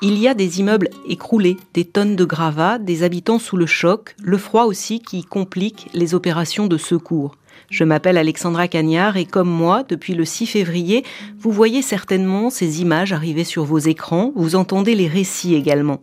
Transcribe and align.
Il 0.00 0.16
y 0.16 0.28
a 0.28 0.34
des 0.34 0.60
immeubles 0.60 0.90
écroulés, 1.08 1.56
des 1.74 1.84
tonnes 1.84 2.14
de 2.14 2.24
gravats, 2.24 2.78
des 2.78 3.02
habitants 3.02 3.40
sous 3.40 3.56
le 3.56 3.66
choc, 3.66 4.14
le 4.22 4.38
froid 4.38 4.62
aussi 4.62 5.00
qui 5.00 5.24
complique 5.24 5.88
les 5.92 6.14
opérations 6.14 6.68
de 6.68 6.78
secours. 6.78 7.36
Je 7.70 7.84
m'appelle 7.84 8.16
Alexandra 8.16 8.68
Cagnard 8.68 9.16
et 9.16 9.24
comme 9.24 9.50
moi, 9.50 9.84
depuis 9.88 10.14
le 10.14 10.24
6 10.24 10.46
février, 10.46 11.04
vous 11.38 11.52
voyez 11.52 11.82
certainement 11.82 12.50
ces 12.50 12.80
images 12.80 13.12
arriver 13.12 13.44
sur 13.44 13.64
vos 13.64 13.78
écrans, 13.78 14.32
vous 14.34 14.56
entendez 14.56 14.94
les 14.94 15.08
récits 15.08 15.54
également. 15.54 16.00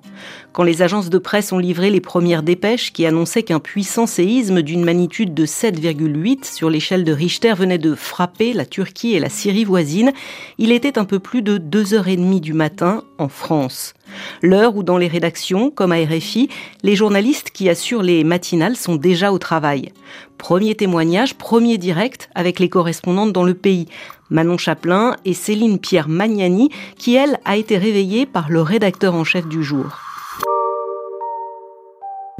Quand 0.54 0.64
les 0.64 0.82
agences 0.82 1.10
de 1.10 1.18
presse 1.18 1.52
ont 1.52 1.58
livré 1.58 1.90
les 1.90 2.02
premières 2.02 2.44
dépêches 2.44 2.94
qui 2.94 3.06
annonçaient 3.06 3.44
qu'un 3.44 3.60
puissant 3.60 4.06
séisme 4.06 4.62
d'une 4.62 4.86
magnitude 4.86 5.34
de 5.34 5.46
7,8 5.46 6.46
sur 6.46 6.70
l'échelle 6.70 7.04
de 7.04 7.12
Richter 7.12 7.54
venait 7.54 7.78
de 7.78 7.96
frapper 7.96 8.54
la 8.54 8.66
Turquie 8.66 9.16
et 9.16 9.20
la 9.20 9.30
Syrie 9.30 9.66
voisine, 9.66 10.14
il 10.58 10.72
était 10.72 10.98
un 10.98 11.06
peu 11.06 11.20
plus 11.20 11.42
de 11.42 11.58
2h30 11.58 12.40
du 12.40 12.54
matin 12.54 13.04
en 13.18 13.28
France. 13.28 13.94
L'heure 14.42 14.76
où 14.76 14.84
dans 14.84 14.98
les 14.98 15.08
rédactions, 15.08 15.72
comme 15.72 15.92
à 15.92 15.98
RFI, 15.98 16.50
les 16.84 16.96
journalistes 16.96 17.52
qui 17.52 17.70
assurent 17.70 18.04
les 18.04 18.24
matinales 18.24 18.76
sont 18.76 18.96
déjà 18.96 19.32
au 19.32 19.40
travail. 19.40 19.92
Premier 20.38 20.76
témoignage, 20.76 21.36
premier 21.36 21.78
direct 21.78 22.30
avec 22.36 22.60
les 22.60 22.70
correspondantes 22.70 23.34
dans 23.34 23.44
le 23.44 23.54
pays. 23.54 23.88
Manon 24.30 24.58
Chaplin 24.58 25.16
et 25.24 25.34
Céline 25.34 25.80
Pierre 25.80 26.10
Magnani, 26.10 26.70
qui 26.98 27.16
elle 27.16 27.40
a 27.46 27.58
été 27.58 27.78
réveillée 27.78 28.26
par 28.26 28.50
le 28.50 28.62
rédacteur 28.62 29.16
en 29.16 29.24
chef 29.24 29.48
du 29.48 29.64
jour. 29.64 30.00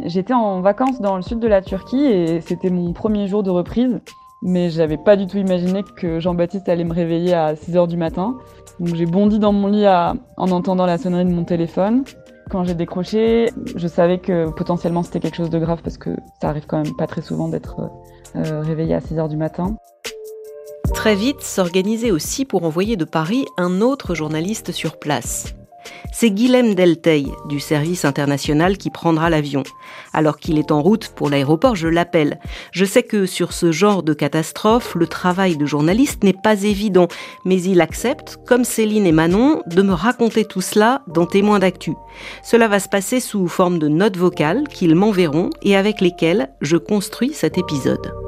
J'étais 0.04 0.34
en 0.34 0.62
vacances 0.62 1.00
dans 1.00 1.16
le 1.16 1.22
sud 1.22 1.40
de 1.40 1.48
la 1.48 1.62
Turquie 1.62 2.06
et 2.06 2.42
c'était 2.42 2.70
mon 2.70 2.92
premier 2.92 3.28
jour 3.28 3.44
de 3.44 3.50
reprise. 3.50 4.02
Mais 4.42 4.70
j'avais 4.70 4.98
pas 4.98 5.16
du 5.16 5.28
tout 5.28 5.38
imaginé 5.38 5.84
que 5.96 6.20
Jean-Baptiste 6.20 6.70
allait 6.70 6.84
me 6.84 6.94
réveiller 6.94 7.34
à 7.34 7.56
6 7.56 7.72
h 7.74 7.88
du 7.88 7.98
matin. 7.98 8.38
Donc 8.80 8.96
j'ai 8.96 9.06
bondi 9.06 9.40
dans 9.40 9.54
mon 9.54 9.68
lit 9.68 9.88
en 9.88 10.18
entendant 10.38 10.86
la 10.86 10.98
sonnerie 10.98 11.26
de 11.26 11.32
mon 11.32 11.46
téléphone. 11.46 12.04
Quand 12.50 12.64
j'ai 12.64 12.76
décroché, 12.76 13.50
je 13.76 13.88
savais 13.88 14.20
que 14.20 14.50
potentiellement 14.52 15.02
c'était 15.02 15.20
quelque 15.20 15.36
chose 15.36 15.50
de 15.50 15.58
grave 15.58 15.82
parce 15.84 15.98
que 15.98 16.12
ça 16.42 16.50
arrive 16.50 16.66
quand 16.68 16.84
même 16.84 16.96
pas 16.96 17.08
très 17.08 17.22
souvent 17.22 17.48
d'être 17.48 17.90
euh, 18.36 18.62
réveillé 18.62 18.94
à 18.94 19.02
6 19.02 19.16
h 19.16 19.30
du 19.30 19.38
matin. 19.38 19.78
Très 20.94 21.16
vite 21.16 21.42
s'organiser 21.42 22.12
aussi 22.12 22.46
pour 22.46 22.64
envoyer 22.64 22.98
de 22.98 23.06
Paris 23.06 23.46
un 23.58 23.82
autre 23.82 24.14
journaliste 24.14 24.72
sur 24.72 25.00
place. 25.00 25.56
C'est 26.12 26.32
Guilhem 26.32 26.76
Delteil 26.76 27.32
du 27.48 27.60
service 27.60 28.06
international 28.06 28.78
qui 28.78 28.90
prendra 28.90 29.30
l'avion. 29.30 29.64
Alors 30.14 30.38
qu'il 30.38 30.58
est 30.58 30.72
en 30.72 30.82
route 30.82 31.10
pour 31.10 31.30
l'aéroport, 31.30 31.76
je 31.76 31.88
l'appelle. 31.88 32.40
Je 32.72 32.86
sais 32.86 33.04
que 33.04 33.26
sur 33.26 33.54
ce 33.54 33.72
genre 33.72 34.04
de 34.04 34.14
catastrophe, 34.14 34.96
le 34.96 35.08
travail 35.08 35.58
de 35.58 35.66
journaliste 35.66 36.24
n'est 36.24 36.34
pas 36.34 36.64
évident, 36.64 37.08
mais 37.44 37.62
il 37.62 37.82
accepte, 37.82 38.38
comme 38.46 38.64
Céline 38.64 39.06
et 39.06 39.12
Manon, 39.12 39.62
de 39.68 39.82
me 39.82 39.94
raconter 39.94 40.46
tout 40.46 40.62
cela 40.62 41.02
dans 41.08 41.26
Témoins 41.26 41.60
d'actu. 41.60 41.94
Cela 42.44 42.68
va 42.68 42.80
se 42.80 42.90
passer 42.90 43.20
sous 43.20 43.48
forme 43.48 43.80
de 43.80 43.88
notes 43.88 44.18
vocales 44.18 44.68
qu'ils 44.70 44.96
m'enverront 44.96 45.50
et 45.62 45.76
avec 45.76 46.02
lesquelles 46.02 46.50
je 46.62 46.78
construis 46.78 47.34
cet 47.34 47.58
épisode. 47.58 48.25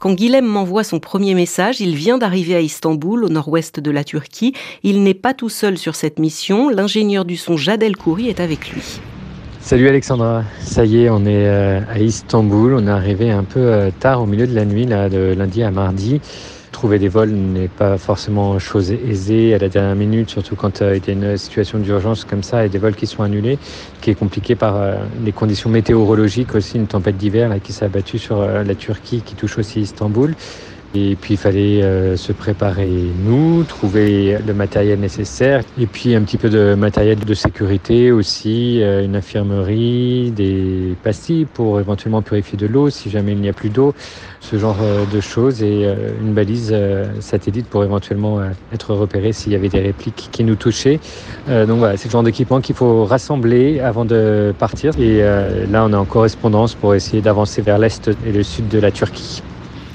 Quand 0.00 0.14
Guilhem 0.14 0.46
m'envoie 0.46 0.82
son 0.82 0.98
premier 0.98 1.34
message, 1.34 1.82
il 1.82 1.94
vient 1.94 2.16
d'arriver 2.16 2.54
à 2.54 2.62
Istanbul, 2.62 3.22
au 3.22 3.28
nord-ouest 3.28 3.80
de 3.80 3.90
la 3.90 4.02
Turquie. 4.02 4.54
Il 4.82 5.02
n'est 5.02 5.12
pas 5.12 5.34
tout 5.34 5.50
seul 5.50 5.76
sur 5.76 5.94
cette 5.94 6.18
mission. 6.18 6.70
L'ingénieur 6.70 7.26
du 7.26 7.36
son 7.36 7.58
Jadel 7.58 7.98
Kouri 7.98 8.30
est 8.30 8.40
avec 8.40 8.70
lui. 8.70 8.82
Salut 9.60 9.88
Alexandra, 9.88 10.42
ça 10.62 10.86
y 10.86 11.02
est, 11.02 11.10
on 11.10 11.26
est 11.26 11.46
euh, 11.46 11.80
à 11.86 11.98
Istanbul. 11.98 12.72
On 12.76 12.86
est 12.86 12.90
arrivé 12.90 13.30
un 13.30 13.44
peu 13.44 13.60
euh, 13.60 13.90
tard 14.00 14.22
au 14.22 14.26
milieu 14.26 14.46
de 14.46 14.54
la 14.54 14.64
nuit, 14.64 14.86
là, 14.86 15.10
de 15.10 15.34
lundi 15.36 15.62
à 15.62 15.70
mardi 15.70 16.22
trouver 16.80 16.98
des 16.98 17.08
vols 17.08 17.32
n'est 17.32 17.68
pas 17.68 17.98
forcément 17.98 18.58
chose 18.58 18.90
aisée 18.90 19.52
à 19.52 19.58
la 19.58 19.68
dernière 19.68 19.94
minute, 19.94 20.30
surtout 20.30 20.56
quand 20.56 20.80
euh, 20.80 20.96
il 20.96 21.06
y 21.06 21.10
a 21.10 21.12
une 21.12 21.36
situation 21.36 21.78
d'urgence 21.78 22.24
comme 22.24 22.42
ça 22.42 22.64
et 22.64 22.70
des 22.70 22.78
vols 22.78 22.94
qui 22.94 23.06
sont 23.06 23.22
annulés, 23.22 23.58
qui 24.00 24.08
est 24.08 24.14
compliqué 24.14 24.56
par 24.56 24.76
euh, 24.76 24.94
les 25.22 25.32
conditions 25.32 25.68
météorologiques 25.68 26.54
aussi, 26.54 26.78
une 26.78 26.86
tempête 26.86 27.18
d'hiver 27.18 27.54
qui 27.62 27.74
s'est 27.74 27.84
abattue 27.84 28.18
sur 28.18 28.40
euh, 28.40 28.64
la 28.64 28.74
Turquie, 28.74 29.20
qui 29.20 29.34
touche 29.34 29.58
aussi 29.58 29.82
Istanbul. 29.82 30.34
Et 30.92 31.14
puis 31.14 31.34
il 31.34 31.36
fallait 31.36 31.84
euh, 31.84 32.16
se 32.16 32.32
préparer 32.32 33.12
nous, 33.24 33.62
trouver 33.62 34.38
le 34.44 34.54
matériel 34.54 34.98
nécessaire 34.98 35.62
et 35.78 35.86
puis 35.86 36.16
un 36.16 36.22
petit 36.22 36.36
peu 36.36 36.50
de 36.50 36.74
matériel 36.74 37.16
de 37.20 37.34
sécurité 37.34 38.10
aussi, 38.10 38.82
euh, 38.82 39.04
une 39.04 39.14
infirmerie, 39.14 40.32
des 40.32 40.96
pastilles 41.00 41.44
pour 41.44 41.78
éventuellement 41.78 42.22
purifier 42.22 42.58
de 42.58 42.66
l'eau 42.66 42.90
si 42.90 43.08
jamais 43.08 43.32
il 43.32 43.40
n'y 43.40 43.48
a 43.48 43.52
plus 43.52 43.68
d'eau, 43.70 43.94
ce 44.40 44.58
genre 44.58 44.78
euh, 44.82 45.06
de 45.06 45.20
choses 45.20 45.62
et 45.62 45.86
une 46.20 46.34
balise 46.34 46.74
satellite 47.20 47.68
pour 47.68 47.84
éventuellement 47.84 48.40
être 48.72 48.92
repéré 48.92 49.32
s'il 49.32 49.52
y 49.52 49.54
avait 49.54 49.68
des 49.68 49.80
répliques 49.80 50.28
qui 50.32 50.42
nous 50.42 50.56
touchaient. 50.56 50.98
donc 51.46 51.78
voilà, 51.78 51.96
c'est 51.96 52.08
le 52.08 52.12
genre 52.12 52.22
d'équipement 52.24 52.60
qu'il 52.60 52.74
faut 52.74 53.04
rassembler 53.04 53.78
avant 53.78 54.04
de 54.04 54.52
partir 54.58 54.92
et 54.98 55.20
là 55.20 55.84
on 55.84 55.92
est 55.92 55.96
en 55.96 56.04
correspondance 56.04 56.74
pour 56.74 56.94
essayer 56.94 57.22
d'avancer 57.22 57.62
vers 57.62 57.78
l'est 57.78 58.10
et 58.26 58.32
le 58.32 58.42
sud 58.42 58.68
de 58.68 58.78
la 58.78 58.90
Turquie. 58.90 59.42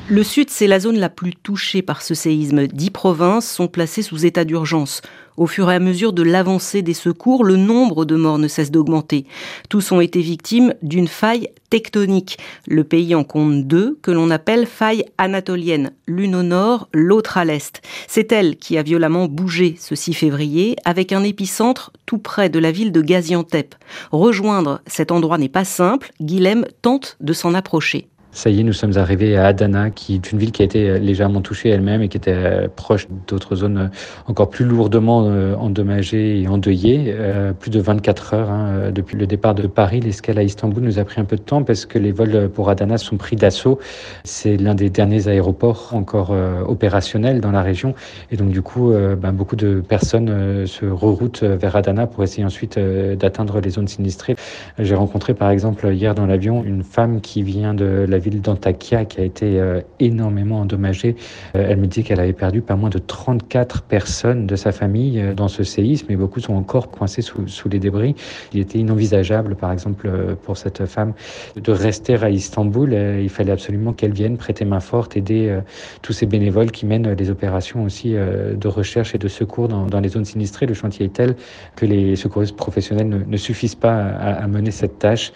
Le 0.08 0.22
sud, 0.22 0.52
c'est 0.52 0.68
la 0.68 0.80
zone 0.80 1.00
la 1.00 1.10
plus 1.10 1.34
touchée 1.34 1.82
par 1.82 2.04
ce 2.04 2.14
séisme. 2.14 2.68
Dix 2.68 2.92
provinces 2.92 3.50
sont 3.50 3.68
placées 3.68 4.04
sous 4.04 4.24
état 4.24 4.46
d'urgence. 4.46 5.02
Au 5.36 5.48
fur 5.48 5.72
et 5.72 5.74
à 5.74 5.80
mesure 5.80 6.14
de 6.14 6.22
l'avancée 6.22 6.84
des 6.84 6.94
secours, 6.94 7.44
le 7.44 7.56
nombre 7.56 8.06
de 8.06 8.16
morts 8.16 8.38
ne 8.38 8.48
cesse 8.48 8.70
d'augmenter. 8.70 9.26
Tous 9.68 9.92
ont 9.92 10.02
été 10.02 10.22
victimes 10.22 10.76
d'une 10.84 11.08
faille 11.08 11.50
tectonique. 11.72 12.38
Le 12.68 12.84
pays 12.84 13.16
en 13.16 13.24
compte 13.24 13.66
deux, 13.66 13.98
que 14.04 14.12
l'on 14.12 14.30
appelle 14.30 14.68
faille 14.68 15.06
anatolienne, 15.18 15.92
l'une 16.06 16.36
au 16.36 16.44
nord, 16.44 16.88
l'autre 16.94 17.40
à 17.40 17.44
l'est. 17.46 17.82
C'est 18.08 18.32
elle 18.32 18.58
qui 18.58 18.78
a 18.78 18.84
violemment 18.84 19.26
bougé 19.26 19.76
ce 19.80 19.96
6 19.96 20.14
février, 20.14 20.76
avec 20.86 21.14
un 21.14 21.24
épicentre 21.24 21.92
tout 22.06 22.20
près 22.20 22.50
de 22.50 22.60
la 22.60 22.72
ville 22.72 22.92
de 22.92 23.02
Gaziantep. 23.02 23.74
Rejoindre 24.12 24.82
cet 24.86 25.12
endroit 25.12 25.40
n'est 25.40 25.50
pas 25.50 25.66
simple, 25.66 26.12
Guilhem 26.22 26.68
tente 26.84 27.18
de 27.22 27.34
s'en 27.34 27.56
approcher. 27.56 28.08
Ça 28.35 28.50
y 28.50 28.59
est, 28.59 28.63
nous 28.63 28.73
sommes 28.73 28.97
arrivés 28.97 29.38
à 29.38 29.46
Adana, 29.46 29.91
qui 29.91 30.16
est 30.16 30.31
une 30.34 30.40
ville 30.40 30.51
qui 30.51 30.62
a 30.62 30.66
été 30.66 30.90
euh, 30.90 31.00
légèrement 31.00 31.40
touchée 31.40 31.69
elle-même 31.69 32.01
et 32.01 32.09
qui 32.09 32.18
était 32.18 32.34
euh, 32.35 32.68
proche 32.68 33.07
d'autres 33.28 33.56
zones 33.56 33.78
euh, 33.78 33.88
encore 34.28 34.50
plus 34.50 34.66
lourdement 34.66 35.19
endommagées 35.57 36.41
et 36.41 36.47
endeuillées. 36.50 37.16
plus 37.62 37.72
de 37.72 37.79
24 37.79 38.34
heures 38.34 38.50
hein, 38.50 38.91
depuis 38.94 39.16
le 39.16 39.25
départ 39.25 39.56
de 39.56 39.68
Paris. 39.68 40.01
L'escale 40.01 40.38
à 40.38 40.44
Istanbul 40.44 40.84
nous 40.84 41.00
a 41.00 41.06
pris 41.06 41.22
un 41.22 41.24
peu 41.24 41.38
de 41.38 41.41
temps 41.41 41.63
parce 41.63 41.85
que 41.85 41.97
les 41.97 42.12
vols 42.12 42.50
pour 42.50 42.69
Adana 42.69 42.97
sont 42.97 43.16
pris 43.16 43.38
d'assaut. 43.38 43.79
C'est 44.25 44.57
l'un 44.57 44.75
des 44.75 44.90
derniers 44.90 45.29
aéroports 45.29 45.91
encore 45.94 46.35
opérationnels 46.68 47.40
dans 47.40 47.51
la 47.51 47.62
région. 47.62 47.95
Et 48.31 48.38
donc, 48.38 48.50
du 48.50 48.62
coup, 48.62 48.91
ben, 48.91 49.31
beaucoup 49.31 49.56
de 49.56 49.79
personnes 49.79 50.66
se 50.66 50.85
reroutent 50.85 51.44
vers 51.44 51.75
Adana 51.75 52.07
pour 52.07 52.24
essayer 52.24 52.44
ensuite 52.44 52.78
d'atteindre 52.78 53.62
les 53.62 53.69
zones 53.69 53.88
sinistrées. 53.88 54.35
J'ai 54.79 54.95
rencontré, 54.95 55.34
par 55.34 55.50
exemple, 55.50 55.88
hier 55.94 56.16
dans 56.16 56.25
l'avion, 56.25 56.63
une 56.63 56.84
femme 56.84 57.22
qui 57.22 57.44
vient 57.44 57.74
de 57.74 58.06
la 58.07 58.19
ville 58.25 58.41
d'Antakya 58.41 59.06
qui 59.06 59.22
a 59.22 59.24
été 59.24 59.59
euh, 59.59 59.81
énormément 60.00 60.59
endommagée. 60.62 61.16
Euh, 61.56 61.66
elle 61.69 61.78
me 61.78 61.88
dit 61.88 62.03
qu'elle 62.03 62.19
avait 62.19 62.34
perdu 62.34 62.62
pas 62.62 62.75
moins 62.75 62.90
de 62.90 62.97
34 62.97 63.84
personnes 63.84 64.47
de 64.47 64.56
sa 64.56 64.72
famille 64.72 65.19
euh, 65.19 65.34
dans 65.34 65.47
ce 65.47 65.63
séisme 65.63 66.12
et 66.12 66.16
beaucoup 66.16 66.40
sont 66.40 66.56
encore 66.56 66.90
coincés 66.90 67.22
sous, 67.22 67.47
sous 67.47 67.69
les 67.69 67.80
débris. 67.80 68.16
Il 68.53 68.59
était 68.59 68.80
inenvisageable, 68.80 69.56
par 69.56 69.72
exemple, 69.72 70.09
pour 70.44 70.58
cette 70.58 70.86
femme 70.86 71.13
de 71.56 71.72
rester 71.72 72.16
à 72.16 72.30
Istanbul. 72.30 72.94
Il 73.22 73.30
fallait 73.30 73.52
absolument 73.52 73.94
qu'elle 73.94 74.13
vienne 74.13 74.38
prêter 74.38 74.66
main 74.66 74.80
forte, 74.80 75.18
aider 75.18 75.59
tous 76.02 76.13
ces 76.13 76.25
bénévoles 76.25 76.72
qui 76.72 76.86
mènent 76.86 77.12
les 77.13 77.30
opérations 77.30 77.84
aussi 77.84 78.13
de 78.13 78.68
recherche 78.68 79.16
et 79.16 79.18
de 79.18 79.28
secours 79.28 79.68
dans, 79.68 79.86
dans 79.86 80.00
les 80.00 80.09
zones 80.09 80.25
sinistrées. 80.25 80.66
Le 80.66 80.74
chantier 80.74 81.06
est 81.06 81.13
tel 81.13 81.36
que 81.75 81.86
les 81.86 82.16
secouristes 82.16 82.56
professionnels 82.56 83.25
ne, 83.28 83.38
suffisent 83.38 83.75
pas 83.75 83.96
à, 83.96 84.47
mener 84.47 84.72
cette 84.72 85.00
tâche. 85.00 85.31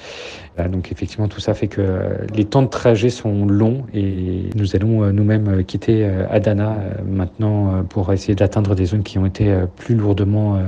Donc 0.69 0.91
effectivement, 0.91 1.27
tout 1.27 1.39
ça 1.39 1.53
fait 1.53 1.67
que 1.67 2.17
les 2.33 2.45
temps 2.45 2.61
de 2.63 2.67
trajet 2.79 3.09
sont 3.09 3.45
longs 3.45 3.83
et 3.93 4.49
nous 4.55 4.73
allons 4.73 5.03
euh, 5.03 5.11
nous-mêmes 5.11 5.49
euh, 5.49 5.63
quitter 5.63 6.05
euh, 6.05 6.25
Adana 6.29 6.77
maintenant 7.05 7.83
pour 7.89 8.13
essayer 8.13 8.35
d'atteindre 8.35 8.73
des 8.73 8.85
zones 8.85 9.03
qui 9.03 9.19
ont 9.19 9.25
été 9.25 9.53
plus 9.75 9.95
lourdement 9.95 10.59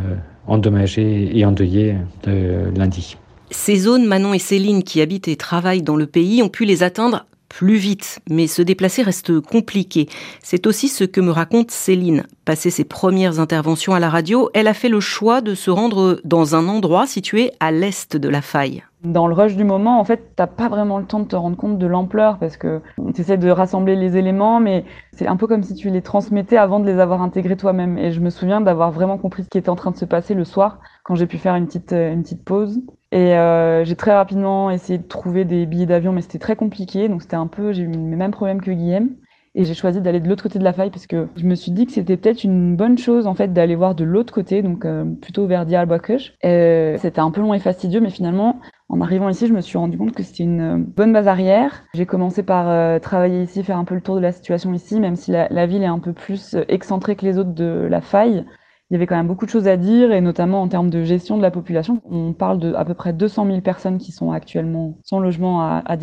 endommagées 0.46 1.38
et 1.38 1.46
endeuillées 1.46 1.96
de 2.24 2.70
lundi. 2.76 3.18
Ces 3.50 3.78
zones, 3.78 4.06
Manon 4.06 4.34
et 4.34 4.40
Céline, 4.40 4.84
qui 4.84 5.02
habitent 5.02 5.28
et 5.28 5.38
travaillent 5.38 5.84
dans 5.84 5.96
le 5.96 6.06
pays, 6.06 6.44
ont 6.44 6.50
pu 6.50 6.66
les 6.66 6.84
atteindre 6.84 7.26
plus 7.52 7.76
vite, 7.76 8.22
mais 8.30 8.48
se 8.48 8.62
déplacer 8.62 9.04
reste 9.04 9.42
compliqué. 9.42 10.08
C'est 10.42 10.66
aussi 10.68 10.88
ce 10.88 11.04
que 11.04 11.20
me 11.20 11.32
raconte 11.32 11.70
Céline. 11.70 12.24
Passé 12.46 12.70
ses 12.70 12.86
premières 12.86 13.40
interventions 13.40 13.94
à 13.94 14.00
la 14.00 14.10
radio, 14.10 14.50
elle 14.54 14.68
a 14.68 14.74
fait 14.74 14.88
le 14.88 15.02
choix 15.02 15.42
de 15.42 15.54
se 15.54 15.70
rendre 15.70 16.22
dans 16.24 16.56
un 16.56 16.68
endroit 16.70 17.06
situé 17.08 17.52
à 17.60 17.72
l'est 17.72 18.16
de 18.16 18.30
la 18.30 18.42
faille. 18.42 18.84
Dans 19.04 19.28
le 19.28 19.34
rush 19.34 19.56
du 19.56 19.64
moment, 19.64 20.00
en 20.00 20.06
fait, 20.06 20.34
t'as 20.36 20.48
pas 20.48 20.70
vraiment 20.70 20.98
le 20.98 21.06
temps 21.06 21.20
de 21.20 21.28
te 21.28 21.36
rendre 21.36 21.58
compte 21.58 21.78
de 21.78 21.88
l'ampleur 21.88 22.38
parce 22.38 22.56
que 22.56 22.82
tu 23.14 23.22
essaies 23.22 23.38
de 23.38 23.50
rassembler 23.50 23.96
les 23.96 24.16
éléments, 24.16 24.60
mais 24.60 24.86
c'est 25.12 25.28
un 25.28 25.36
peu 25.36 25.48
comme 25.48 25.64
si 25.64 25.74
tu 25.76 25.90
les 25.90 26.02
transmettais 26.02 26.58
avant 26.58 26.80
de 26.80 26.86
les 26.86 27.00
avoir 27.00 27.22
intégrés 27.22 27.58
toi-même. 27.58 27.98
Et 27.98 28.12
je 28.12 28.22
me 28.22 28.30
souviens 28.30 28.62
d'avoir 28.62 28.92
vraiment 28.92 29.18
compris 29.18 29.44
ce 29.44 29.50
qui 29.50 29.58
était 29.58 29.70
en 29.70 29.76
train 29.76 29.92
de 29.92 29.98
se 29.98 30.06
passer 30.06 30.36
le 30.36 30.46
soir 30.46 30.80
quand 31.04 31.16
j'ai 31.16 31.28
pu 31.28 31.38
faire 31.38 31.56
une 31.56 31.66
petite, 31.66 31.92
une 31.92 32.24
petite 32.24 32.46
pause. 32.46 32.80
Et 33.12 33.36
euh, 33.36 33.84
j'ai 33.84 33.96
très 33.96 34.14
rapidement 34.14 34.72
essayé 34.72 34.98
de 34.98 35.08
trouver 35.08 35.44
des 35.44 35.66
billets 35.66 35.86
d'avion, 35.86 36.14
mais 36.14 36.22
c'était 36.22 36.40
très 36.40 36.56
compliqué. 36.56 37.10
Donc 37.10 37.22
c'était 37.22 37.36
un 37.36 37.48
peu, 37.48 37.74
j'ai 37.74 37.84
eu 37.84 37.92
les 37.92 37.98
mêmes 37.98 38.32
problèmes 38.32 38.62
que 38.62 38.72
Guillaume. 38.72 39.10
Et 39.54 39.66
j'ai 39.66 39.74
choisi 39.74 40.00
d'aller 40.00 40.22
de 40.22 40.30
l'autre 40.30 40.44
côté 40.44 40.60
de 40.60 40.64
la 40.64 40.72
faille 40.72 40.92
parce 40.92 41.08
que 41.08 41.28
je 41.36 41.46
me 41.46 41.56
suis 41.56 41.74
dit 41.74 41.86
que 41.86 41.92
c'était 41.92 42.16
peut-être 42.16 42.46
une 42.46 42.78
bonne 42.78 42.98
chose 42.98 43.28
en 43.28 43.34
fait 43.34 43.52
d'aller 43.52 43.76
voir 43.76 43.96
de 43.96 44.06
l'autre 44.06 44.34
côté, 44.34 44.62
donc 44.62 44.86
euh, 44.86 45.04
plutôt 45.22 45.46
vers 45.46 45.66
Diyarbakir. 45.66 46.20
C'était 46.42 47.20
un 47.20 47.32
peu 47.32 47.42
long 47.42 47.54
et 47.54 47.60
fastidieux, 47.60 48.00
mais 48.00 48.12
finalement, 48.12 48.62
en 48.88 49.02
arrivant 49.02 49.28
ici, 49.28 49.48
je 49.48 49.54
me 49.54 49.60
suis 49.60 49.78
rendu 49.78 49.98
compte 49.98 50.14
que 50.14 50.24
c'était 50.24 50.44
une 50.44 50.62
euh, 50.62 50.78
bonne 50.78 51.12
base 51.12 51.28
arrière. 51.28 51.84
J'ai 51.94 52.06
commencé 52.06 52.44
par 52.44 52.70
euh, 52.70 53.00
travailler 53.00 53.42
ici, 53.44 53.62
faire 53.62 53.78
un 53.78 53.84
peu 53.84 53.96
le 53.96 54.02
tour 54.02 54.16
de 54.16 54.22
la 54.22 54.32
situation 54.32 54.74
ici, 54.74 55.02
même 55.02 55.18
si 55.18 55.32
la, 55.32 55.50
la 55.50 55.66
ville 55.66 55.84
est 55.84 55.88
un 55.88 56.00
peu 56.00 56.14
plus 56.14 56.56
excentrée 56.70 57.18
que 57.18 57.26
les 57.26 57.38
autres 57.38 57.54
de 57.54 57.88
la 57.90 58.00
faille 58.00 58.46
il 58.92 58.96
y 58.96 58.98
avait 58.98 59.08
quand 59.08 59.16
même 59.16 59.28
beaucoup 59.28 59.46
de 59.46 59.50
choses 59.50 59.70
à 59.70 59.78
dire, 59.78 60.12
et 60.12 60.20
notamment 60.20 60.62
en 60.62 60.68
termes 60.68 60.90
de 60.90 61.06
gestion 61.06 61.38
de 61.38 61.42
la 61.42 61.50
population. 61.50 62.02
On 62.12 62.34
parle 62.34 62.60
de 62.60 62.74
à 62.74 62.84
peu 62.84 62.94
près 62.94 63.14
200 63.14 63.46
000 63.46 63.62
personnes 63.62 63.98
qui 63.98 64.12
sont 64.12 64.34
actuellement 64.34 64.98
sans 65.06 65.20
logement 65.20 65.62
à, 65.62 65.82
à. 65.86 65.96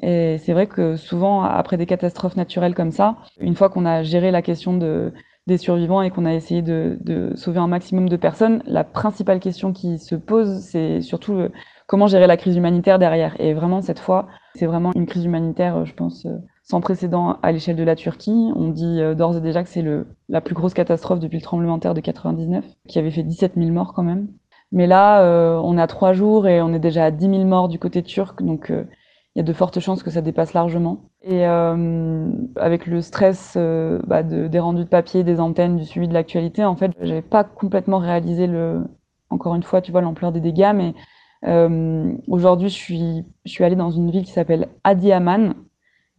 Et 0.00 0.38
c'est 0.38 0.54
vrai 0.54 0.66
que 0.66 0.96
souvent, 0.96 1.42
après 1.42 1.76
des 1.76 1.84
catastrophes 1.84 2.36
naturelles 2.36 2.74
comme 2.74 2.92
ça, 2.92 3.16
une 3.38 3.54
fois 3.54 3.68
qu'on 3.68 3.84
a 3.84 4.02
géré 4.04 4.30
la 4.30 4.40
question 4.40 4.74
de, 4.74 5.12
des 5.46 5.58
survivants 5.58 6.00
et 6.00 6.10
qu'on 6.10 6.24
a 6.24 6.32
essayé 6.32 6.62
de, 6.62 6.96
de, 7.02 7.32
sauver 7.34 7.58
un 7.58 7.66
maximum 7.66 8.08
de 8.08 8.16
personnes, 8.16 8.62
la 8.64 8.84
principale 8.84 9.38
question 9.38 9.74
qui 9.74 9.98
se 9.98 10.14
pose, 10.14 10.60
c'est 10.60 11.02
surtout 11.02 11.34
euh, 11.34 11.50
comment 11.86 12.06
gérer 12.06 12.26
la 12.26 12.38
crise 12.38 12.56
humanitaire 12.56 12.98
derrière. 12.98 13.38
Et 13.38 13.52
vraiment, 13.52 13.82
cette 13.82 13.98
fois, 13.98 14.28
c'est 14.54 14.64
vraiment 14.64 14.92
une 14.94 15.04
crise 15.04 15.26
humanitaire, 15.26 15.84
je 15.84 15.92
pense, 15.92 16.24
euh, 16.24 16.38
sans 16.64 16.80
précédent 16.80 17.38
à 17.42 17.52
l'échelle 17.52 17.76
de 17.76 17.84
la 17.84 17.94
Turquie. 17.94 18.50
On 18.56 18.68
dit 18.68 19.00
euh, 19.00 19.14
d'ores 19.14 19.36
et 19.36 19.40
déjà 19.40 19.62
que 19.62 19.68
c'est 19.68 19.84
la 20.28 20.40
plus 20.40 20.54
grosse 20.54 20.74
catastrophe 20.74 21.20
depuis 21.20 21.38
le 21.38 21.42
tremblement 21.42 21.76
de 21.76 21.82
terre 21.82 21.94
de 21.94 22.00
99, 22.00 22.64
qui 22.88 22.98
avait 22.98 23.10
fait 23.10 23.22
17 23.22 23.52
000 23.56 23.70
morts 23.70 23.92
quand 23.92 24.02
même. 24.02 24.28
Mais 24.72 24.86
là, 24.86 25.22
euh, 25.22 25.60
on 25.62 25.78
a 25.78 25.86
trois 25.86 26.14
jours 26.14 26.48
et 26.48 26.60
on 26.62 26.72
est 26.72 26.80
déjà 26.80 27.04
à 27.04 27.10
10 27.10 27.28
000 27.28 27.44
morts 27.44 27.68
du 27.68 27.78
côté 27.78 28.02
turc, 28.02 28.42
donc 28.42 28.70
euh, 28.70 28.84
il 29.34 29.38
y 29.38 29.40
a 29.40 29.44
de 29.44 29.52
fortes 29.52 29.78
chances 29.78 30.02
que 30.02 30.10
ça 30.10 30.20
dépasse 30.20 30.54
largement. 30.54 31.10
Et 31.22 31.44
avec 31.44 32.86
le 32.86 33.00
stress 33.00 33.56
bah, 33.56 34.22
de, 34.22 34.46
des 34.46 34.58
rendus 34.60 34.84
de 34.84 34.88
papier, 34.88 35.24
des 35.24 35.40
antennes, 35.40 35.76
du 35.76 35.84
suivi 35.84 36.06
de 36.06 36.12
l'actualité, 36.12 36.64
en 36.64 36.76
fait, 36.76 36.92
j'avais 37.00 37.22
pas 37.22 37.42
complètement 37.42 37.98
réalisé 37.98 38.46
le, 38.46 38.84
encore 39.30 39.56
une 39.56 39.62
fois, 39.64 39.80
tu 39.80 39.90
vois, 39.90 40.02
l'ampleur 40.02 40.30
des 40.32 40.40
dégâts, 40.40 40.72
mais 40.74 40.94
aujourd'hui, 42.28 42.68
je 42.68 42.74
suis, 42.74 43.24
je 43.44 43.50
suis 43.50 43.64
allée 43.64 43.74
dans 43.74 43.90
une 43.90 44.12
ville 44.12 44.24
qui 44.24 44.32
s'appelle 44.32 44.68
Adiaman, 44.84 45.54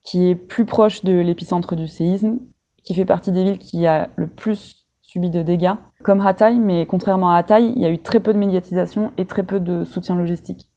qui 0.05 0.29
est 0.29 0.35
plus 0.35 0.65
proche 0.65 1.03
de 1.03 1.13
l'épicentre 1.13 1.75
du 1.75 1.87
séisme, 1.87 2.37
qui 2.83 2.93
fait 2.93 3.05
partie 3.05 3.31
des 3.31 3.43
villes 3.43 3.57
qui 3.57 3.85
a 3.87 4.09
le 4.15 4.27
plus 4.27 4.85
subi 5.01 5.29
de 5.29 5.41
dégâts, 5.41 5.73
comme 6.03 6.25
Hatay, 6.25 6.55
mais 6.55 6.85
contrairement 6.85 7.31
à 7.31 7.37
Hatay, 7.37 7.73
il 7.75 7.81
y 7.81 7.85
a 7.85 7.89
eu 7.89 7.99
très 7.99 8.19
peu 8.19 8.33
de 8.33 8.37
médiatisation 8.37 9.11
et 9.17 9.25
très 9.25 9.43
peu 9.43 9.59
de 9.59 9.83
soutien 9.83 10.15
logistique. 10.15 10.67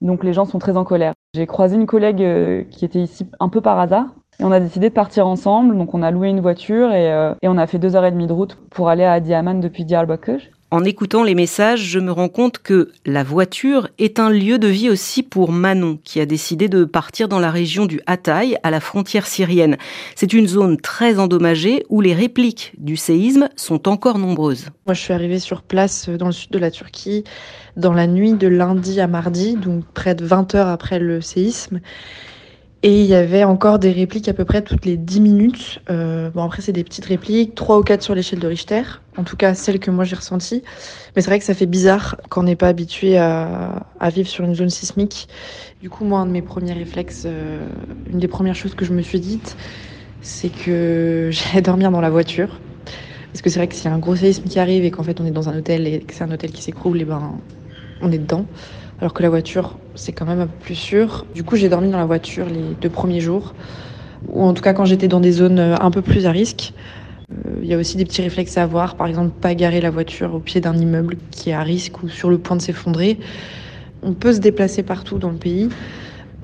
Donc 0.00 0.24
les 0.24 0.32
gens 0.32 0.46
sont 0.46 0.58
très 0.58 0.76
en 0.76 0.84
colère. 0.84 1.12
J'ai 1.34 1.46
croisé 1.46 1.76
une 1.76 1.86
collègue 1.86 2.22
euh, 2.22 2.64
qui 2.64 2.84
était 2.84 3.00
ici 3.00 3.26
un 3.38 3.48
peu 3.48 3.60
par 3.60 3.78
hasard, 3.78 4.06
et 4.40 4.44
on 4.44 4.50
a 4.50 4.60
décidé 4.60 4.88
de 4.88 4.94
partir 4.94 5.26
ensemble. 5.26 5.76
Donc 5.76 5.94
on 5.94 6.02
a 6.02 6.10
loué 6.10 6.28
une 6.28 6.40
voiture 6.40 6.92
et, 6.92 7.12
euh, 7.12 7.34
on 7.42 7.58
a 7.58 7.66
fait 7.66 7.78
deux 7.78 7.94
heures 7.94 8.04
et 8.04 8.10
demie 8.10 8.26
de 8.26 8.32
route 8.32 8.56
pour 8.70 8.88
aller 8.88 9.04
à 9.04 9.20
Diaman 9.20 9.60
depuis 9.60 9.84
Diyarbakir. 9.84 10.40
En 10.72 10.84
écoutant 10.84 11.22
les 11.22 11.34
messages, 11.34 11.82
je 11.82 11.98
me 11.98 12.10
rends 12.10 12.30
compte 12.30 12.56
que 12.56 12.92
la 13.04 13.22
voiture 13.22 13.90
est 13.98 14.18
un 14.18 14.30
lieu 14.30 14.58
de 14.58 14.68
vie 14.68 14.88
aussi 14.88 15.22
pour 15.22 15.52
Manon, 15.52 15.98
qui 16.02 16.18
a 16.18 16.24
décidé 16.24 16.70
de 16.70 16.86
partir 16.86 17.28
dans 17.28 17.38
la 17.38 17.50
région 17.50 17.84
du 17.84 18.00
Hatay, 18.06 18.56
à 18.62 18.70
la 18.70 18.80
frontière 18.80 19.26
syrienne. 19.26 19.76
C'est 20.16 20.32
une 20.32 20.48
zone 20.48 20.78
très 20.78 21.18
endommagée 21.18 21.84
où 21.90 22.00
les 22.00 22.14
répliques 22.14 22.72
du 22.78 22.96
séisme 22.96 23.50
sont 23.54 23.86
encore 23.86 24.18
nombreuses. 24.18 24.68
Moi, 24.86 24.94
je 24.94 25.02
suis 25.02 25.12
arrivée 25.12 25.40
sur 25.40 25.60
place 25.60 26.08
euh, 26.08 26.16
dans 26.16 26.24
le 26.24 26.32
sud 26.32 26.50
de 26.50 26.58
la 26.58 26.70
Turquie 26.70 27.24
dans 27.76 27.92
la 27.92 28.06
nuit 28.06 28.32
de 28.32 28.48
lundi 28.48 28.98
à 28.98 29.06
mardi, 29.06 29.56
donc 29.56 29.84
près 29.92 30.14
de 30.14 30.24
20 30.24 30.54
heures 30.54 30.68
après 30.68 30.98
le 30.98 31.20
séisme. 31.20 31.80
Et 32.84 33.00
il 33.00 33.06
y 33.06 33.14
avait 33.14 33.44
encore 33.44 33.78
des 33.78 33.92
répliques 33.92 34.28
à 34.28 34.32
peu 34.32 34.44
près 34.44 34.60
toutes 34.62 34.84
les 34.84 34.96
10 34.96 35.20
minutes. 35.20 35.78
Euh, 35.88 36.30
bon, 36.30 36.42
après, 36.42 36.62
c'est 36.62 36.72
des 36.72 36.82
petites 36.82 37.04
répliques, 37.04 37.54
3 37.54 37.78
ou 37.78 37.82
4 37.82 38.02
sur 38.02 38.16
l'échelle 38.16 38.40
de 38.40 38.48
Richter. 38.48 38.82
En 39.16 39.22
tout 39.22 39.36
cas, 39.36 39.54
celles 39.54 39.78
que 39.78 39.92
moi 39.92 40.02
j'ai 40.02 40.16
ressenties. 40.16 40.64
Mais 41.14 41.22
c'est 41.22 41.30
vrai 41.30 41.38
que 41.38 41.44
ça 41.44 41.54
fait 41.54 41.66
bizarre 41.66 42.16
quand 42.28 42.40
on 42.40 42.44
n'est 42.44 42.56
pas 42.56 42.66
habitué 42.66 43.18
à, 43.18 43.86
à, 44.00 44.10
vivre 44.10 44.28
sur 44.28 44.44
une 44.44 44.56
zone 44.56 44.70
sismique. 44.70 45.28
Du 45.80 45.90
coup, 45.90 46.04
moi, 46.04 46.20
un 46.20 46.26
de 46.26 46.32
mes 46.32 46.42
premiers 46.42 46.72
réflexes, 46.72 47.22
euh, 47.24 47.64
une 48.10 48.18
des 48.18 48.26
premières 48.26 48.56
choses 48.56 48.74
que 48.74 48.84
je 48.84 48.92
me 48.92 49.02
suis 49.02 49.20
dites, 49.20 49.56
c'est 50.20 50.50
que 50.50 51.30
j'allais 51.32 51.62
dormir 51.62 51.92
dans 51.92 52.00
la 52.00 52.10
voiture. 52.10 52.58
Parce 53.32 53.42
que 53.42 53.48
c'est 53.48 53.60
vrai 53.60 53.68
que 53.68 53.76
s'il 53.76 53.84
y 53.84 53.88
a 53.88 53.94
un 53.94 53.98
gros 53.98 54.16
séisme 54.16 54.48
qui 54.48 54.58
arrive 54.58 54.84
et 54.84 54.90
qu'en 54.90 55.04
fait 55.04 55.20
on 55.20 55.24
est 55.24 55.30
dans 55.30 55.48
un 55.48 55.56
hôtel 55.56 55.86
et 55.86 56.00
que 56.00 56.12
c'est 56.12 56.24
un 56.24 56.30
hôtel 56.32 56.50
qui 56.50 56.62
s'écroule, 56.62 57.00
et 57.00 57.04
ben 57.04 57.32
on 58.02 58.12
est 58.12 58.18
dedans 58.18 58.44
alors 59.02 59.14
que 59.14 59.22
la 59.24 59.30
voiture, 59.30 59.78
c'est 59.96 60.12
quand 60.12 60.26
même 60.26 60.38
un 60.38 60.46
peu 60.46 60.58
plus 60.60 60.76
sûr. 60.76 61.26
Du 61.34 61.42
coup, 61.42 61.56
j'ai 61.56 61.68
dormi 61.68 61.90
dans 61.90 61.98
la 61.98 62.04
voiture 62.04 62.46
les 62.48 62.76
deux 62.80 62.88
premiers 62.88 63.18
jours, 63.18 63.52
ou 64.28 64.44
en 64.44 64.54
tout 64.54 64.62
cas 64.62 64.74
quand 64.74 64.84
j'étais 64.84 65.08
dans 65.08 65.18
des 65.18 65.32
zones 65.32 65.58
euh, 65.58 65.74
un 65.80 65.90
peu 65.90 66.02
plus 66.02 66.24
à 66.24 66.30
risque. 66.30 66.72
Euh, 67.32 67.58
il 67.62 67.68
y 67.68 67.74
a 67.74 67.78
aussi 67.78 67.96
des 67.96 68.04
petits 68.04 68.22
réflexes 68.22 68.56
à 68.58 68.62
avoir, 68.62 68.94
par 68.94 69.08
exemple 69.08 69.32
pas 69.40 69.56
garer 69.56 69.80
la 69.80 69.90
voiture 69.90 70.36
au 70.36 70.38
pied 70.38 70.60
d'un 70.60 70.76
immeuble 70.78 71.16
qui 71.32 71.50
est 71.50 71.52
à 71.52 71.64
risque 71.64 72.04
ou 72.04 72.08
sur 72.08 72.30
le 72.30 72.38
point 72.38 72.54
de 72.54 72.62
s'effondrer. 72.62 73.18
On 74.04 74.12
peut 74.12 74.32
se 74.32 74.38
déplacer 74.38 74.84
partout 74.84 75.18
dans 75.18 75.30
le 75.30 75.36
pays, 75.36 75.68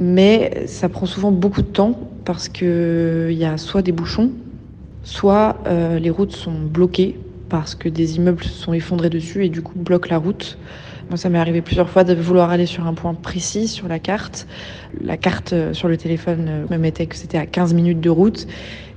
mais 0.00 0.64
ça 0.66 0.88
prend 0.88 1.06
souvent 1.06 1.30
beaucoup 1.30 1.62
de 1.62 1.68
temps 1.68 1.96
parce 2.24 2.48
qu'il 2.48 3.36
y 3.38 3.44
a 3.44 3.56
soit 3.56 3.82
des 3.82 3.92
bouchons, 3.92 4.32
soit 5.04 5.58
euh, 5.68 6.00
les 6.00 6.10
routes 6.10 6.34
sont 6.34 6.58
bloquées 6.58 7.20
parce 7.48 7.76
que 7.76 7.88
des 7.88 8.16
immeubles 8.16 8.42
sont 8.42 8.72
effondrés 8.72 9.10
dessus 9.10 9.44
et 9.44 9.48
du 9.48 9.62
coup 9.62 9.78
bloquent 9.78 10.08
la 10.10 10.18
route. 10.18 10.58
Moi, 11.08 11.16
ça 11.16 11.30
m'est 11.30 11.38
arrivé 11.38 11.62
plusieurs 11.62 11.88
fois 11.88 12.04
de 12.04 12.14
vouloir 12.14 12.50
aller 12.50 12.66
sur 12.66 12.86
un 12.86 12.92
point 12.92 13.14
précis 13.14 13.66
sur 13.66 13.88
la 13.88 13.98
carte. 13.98 14.46
La 15.00 15.16
carte 15.16 15.54
euh, 15.54 15.72
sur 15.72 15.88
le 15.88 15.96
téléphone 15.96 16.46
euh, 16.48 16.66
me 16.70 16.76
mettait 16.76 17.06
que 17.06 17.16
c'était 17.16 17.38
à 17.38 17.46
15 17.46 17.72
minutes 17.72 18.00
de 18.00 18.10
route. 18.10 18.46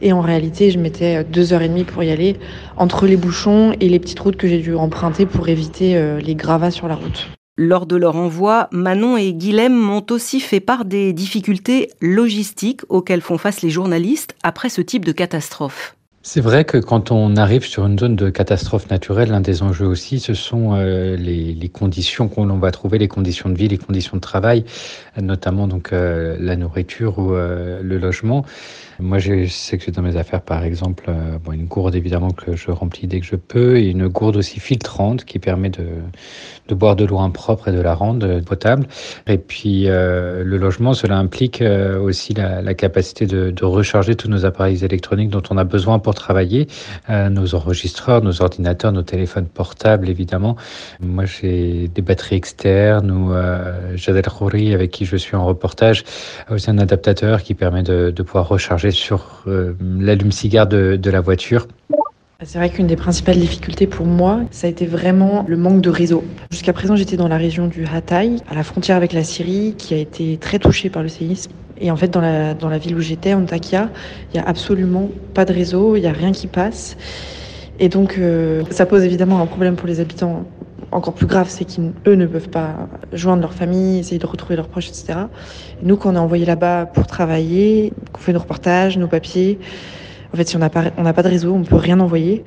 Et 0.01 0.11
en 0.11 0.19
réalité, 0.19 0.71
je 0.71 0.79
mettais 0.79 1.17
euh, 1.17 1.23
deux 1.23 1.53
heures 1.53 1.61
et 1.61 1.69
demie 1.69 1.85
pour 1.85 2.03
y 2.03 2.11
aller 2.11 2.35
entre 2.75 3.07
les 3.07 3.15
bouchons 3.15 3.73
et 3.79 3.87
les 3.87 3.99
petites 3.99 4.19
routes 4.19 4.35
que 4.35 4.49
j'ai 4.49 4.59
dû 4.59 4.75
emprunter 4.75 5.25
pour 5.25 5.47
éviter 5.47 5.99
les 6.21 6.35
gravats 6.35 6.71
sur 6.71 6.87
la 6.87 6.95
route. 6.95 7.29
Lors 7.57 7.85
de 7.85 7.95
leur 7.95 8.15
envoi, 8.15 8.67
Manon 8.71 9.17
et 9.17 9.33
Guilhem 9.33 9.73
m'ont 9.73 10.05
aussi 10.09 10.39
fait 10.39 10.59
part 10.59 10.83
des 10.83 11.13
difficultés 11.13 11.89
logistiques 12.01 12.81
auxquelles 12.89 13.21
font 13.21 13.37
face 13.37 13.61
les 13.61 13.69
journalistes 13.69 14.35
après 14.43 14.69
ce 14.69 14.81
type 14.81 15.05
de 15.05 15.11
catastrophe. 15.11 15.95
C'est 16.23 16.41
vrai 16.41 16.65
que 16.65 16.77
quand 16.77 17.09
on 17.09 17.35
arrive 17.35 17.65
sur 17.65 17.87
une 17.87 17.97
zone 17.97 18.15
de 18.15 18.29
catastrophe 18.29 18.91
naturelle, 18.91 19.29
l'un 19.29 19.41
des 19.41 19.63
enjeux 19.63 19.87
aussi, 19.87 20.19
ce 20.19 20.35
sont 20.35 20.75
euh, 20.75 21.15
les, 21.15 21.69
conditions 21.69 22.27
qu'on 22.27 22.45
va 22.59 22.69
trouver, 22.69 22.99
les 22.99 23.07
conditions 23.07 23.49
de 23.49 23.55
vie, 23.55 23.67
les 23.67 23.79
conditions 23.79 24.17
de 24.17 24.21
travail, 24.21 24.63
notamment 25.19 25.67
donc 25.67 25.93
euh, 25.93 26.37
la 26.39 26.55
nourriture 26.55 27.17
ou 27.17 27.33
euh, 27.33 27.81
le 27.81 27.97
logement. 27.97 28.45
Moi, 29.01 29.17
je 29.17 29.47
sais 29.47 29.79
que 29.79 29.85
j'ai 29.85 29.91
dans 29.91 30.03
mes 30.03 30.15
affaires, 30.15 30.41
par 30.41 30.63
exemple, 30.63 31.05
euh, 31.09 31.51
une 31.51 31.65
gourde 31.65 31.95
évidemment 31.95 32.29
que 32.29 32.55
je 32.55 32.69
remplis 32.69 33.07
dès 33.07 33.19
que 33.19 33.25
je 33.25 33.35
peux, 33.35 33.77
et 33.77 33.89
une 33.89 34.07
gourde 34.07 34.37
aussi 34.37 34.59
filtrante 34.59 35.25
qui 35.25 35.39
permet 35.39 35.69
de, 35.69 35.85
boire 36.75 36.95
de 36.95 37.03
l'eau 37.03 37.19
impropre 37.19 37.67
et 37.67 37.71
de 37.71 37.81
la 37.81 37.95
rendre 37.95 38.39
potable. 38.41 38.87
Et 39.27 39.37
puis 39.37 39.87
euh, 39.87 40.43
le 40.43 40.57
logement, 40.57 40.93
cela 40.93 41.17
implique 41.17 41.61
euh, 41.61 41.99
aussi 41.99 42.33
la, 42.33 42.73
capacité 42.75 43.25
de, 43.25 43.65
recharger 43.65 44.15
tous 44.15 44.29
nos 44.29 44.45
appareils 44.45 44.85
électroniques 44.85 45.29
dont 45.29 45.41
on 45.49 45.57
a 45.57 45.63
besoin 45.63 45.99
pour 45.99 46.13
travailler, 46.13 46.67
euh, 47.09 47.29
nos 47.29 47.55
enregistreurs, 47.55 48.21
nos 48.21 48.41
ordinateurs, 48.41 48.91
nos 48.91 49.01
téléphones 49.01 49.47
portables, 49.47 50.09
évidemment. 50.09 50.55
Moi, 50.99 51.25
j'ai 51.25 51.87
des 51.87 52.01
batteries 52.01 52.35
externes 52.35 53.11
ou 53.11 53.33
euh, 53.33 53.95
Jadel 53.95 54.25
Khouri, 54.25 54.73
avec 54.73 54.91
qui 54.91 55.05
je 55.05 55.17
suis 55.17 55.35
en 55.35 55.45
reportage, 55.45 56.03
a 56.47 56.53
aussi 56.53 56.69
un 56.69 56.77
adaptateur 56.77 57.41
qui 57.41 57.55
permet 57.55 57.83
de 57.83 58.23
pouvoir 58.23 58.47
recharger 58.47 58.90
sur 58.91 59.43
euh, 59.47 59.73
l'allume-cigare 59.99 60.67
de, 60.67 61.09
la 61.09 61.21
voiture. 61.21 61.67
C'est 62.43 62.57
vrai 62.57 62.69
qu'une 62.69 62.87
des 62.87 62.95
principales 62.95 63.37
difficultés 63.37 63.85
pour 63.85 64.05
moi, 64.05 64.41
ça 64.49 64.65
a 64.65 64.69
été 64.69 64.87
vraiment 64.87 65.45
le 65.47 65.57
manque 65.57 65.81
de 65.81 65.89
réseau. 65.91 66.23
Jusqu'à 66.49 66.73
présent, 66.73 66.95
j'étais 66.95 67.17
dans 67.17 67.27
la 67.27 67.37
région 67.37 67.67
du 67.67 67.85
Hatay, 67.85 68.37
à 68.49 68.55
la 68.55 68.63
frontière 68.63 68.97
avec 68.97 69.13
la 69.13 69.23
Syrie, 69.23 69.75
qui 69.77 69.93
a 69.93 69.97
été 69.97 70.37
très 70.37 70.57
touchée 70.57 70.89
par 70.89 71.03
le 71.03 71.09
séisme. 71.09 71.51
Et 71.79 71.91
en 71.91 71.95
fait, 71.95 72.09
dans 72.09 72.21
la, 72.21 72.53
dans 72.53 72.69
la 72.69 72.77
ville 72.79 72.95
où 72.95 72.99
j'étais, 72.99 73.33
Antakya, 73.33 73.89
il 74.29 74.37
n'y 74.37 74.39
a 74.39 74.47
absolument 74.47 75.09
pas 75.33 75.45
de 75.45 75.53
réseau, 75.53 75.95
il 75.95 76.01
n'y 76.01 76.07
a 76.07 76.11
rien 76.11 76.31
qui 76.31 76.47
passe. 76.47 76.97
Et 77.79 77.89
donc, 77.89 78.17
euh, 78.17 78.63
ça 78.69 78.85
pose 78.85 79.03
évidemment 79.03 79.41
un 79.41 79.47
problème 79.47 79.75
pour 79.75 79.87
les 79.87 79.99
habitants 79.99 80.45
encore 80.91 81.13
plus 81.13 81.25
grave, 81.25 81.47
c'est 81.49 81.65
qu'eux 81.65 82.15
ne 82.15 82.25
peuvent 82.25 82.49
pas 82.49 82.75
joindre 83.13 83.41
leur 83.41 83.53
famille, 83.53 83.99
essayer 83.99 84.19
de 84.19 84.25
retrouver 84.25 84.55
leurs 84.55 84.67
proches, 84.67 84.89
etc. 84.89 85.13
Et 85.81 85.85
nous, 85.85 85.95
quand 85.95 86.11
on 86.11 86.15
est 86.15 86.19
envoyé 86.19 86.45
là-bas 86.45 86.85
pour 86.85 87.07
travailler, 87.07 87.93
qu'on 88.11 88.19
fait 88.19 88.33
nos 88.33 88.39
reportages, 88.39 88.97
nos 88.97 89.07
papiers, 89.07 89.59
en 90.33 90.37
fait, 90.37 90.47
si 90.47 90.55
on 90.55 90.59
n'a 90.59 90.69
pas, 90.69 90.91
pas 90.91 91.23
de 91.23 91.27
réseau, 91.27 91.53
on 91.53 91.59
ne 91.59 91.65
peut 91.65 91.75
rien 91.75 91.99
envoyer. 91.99 92.43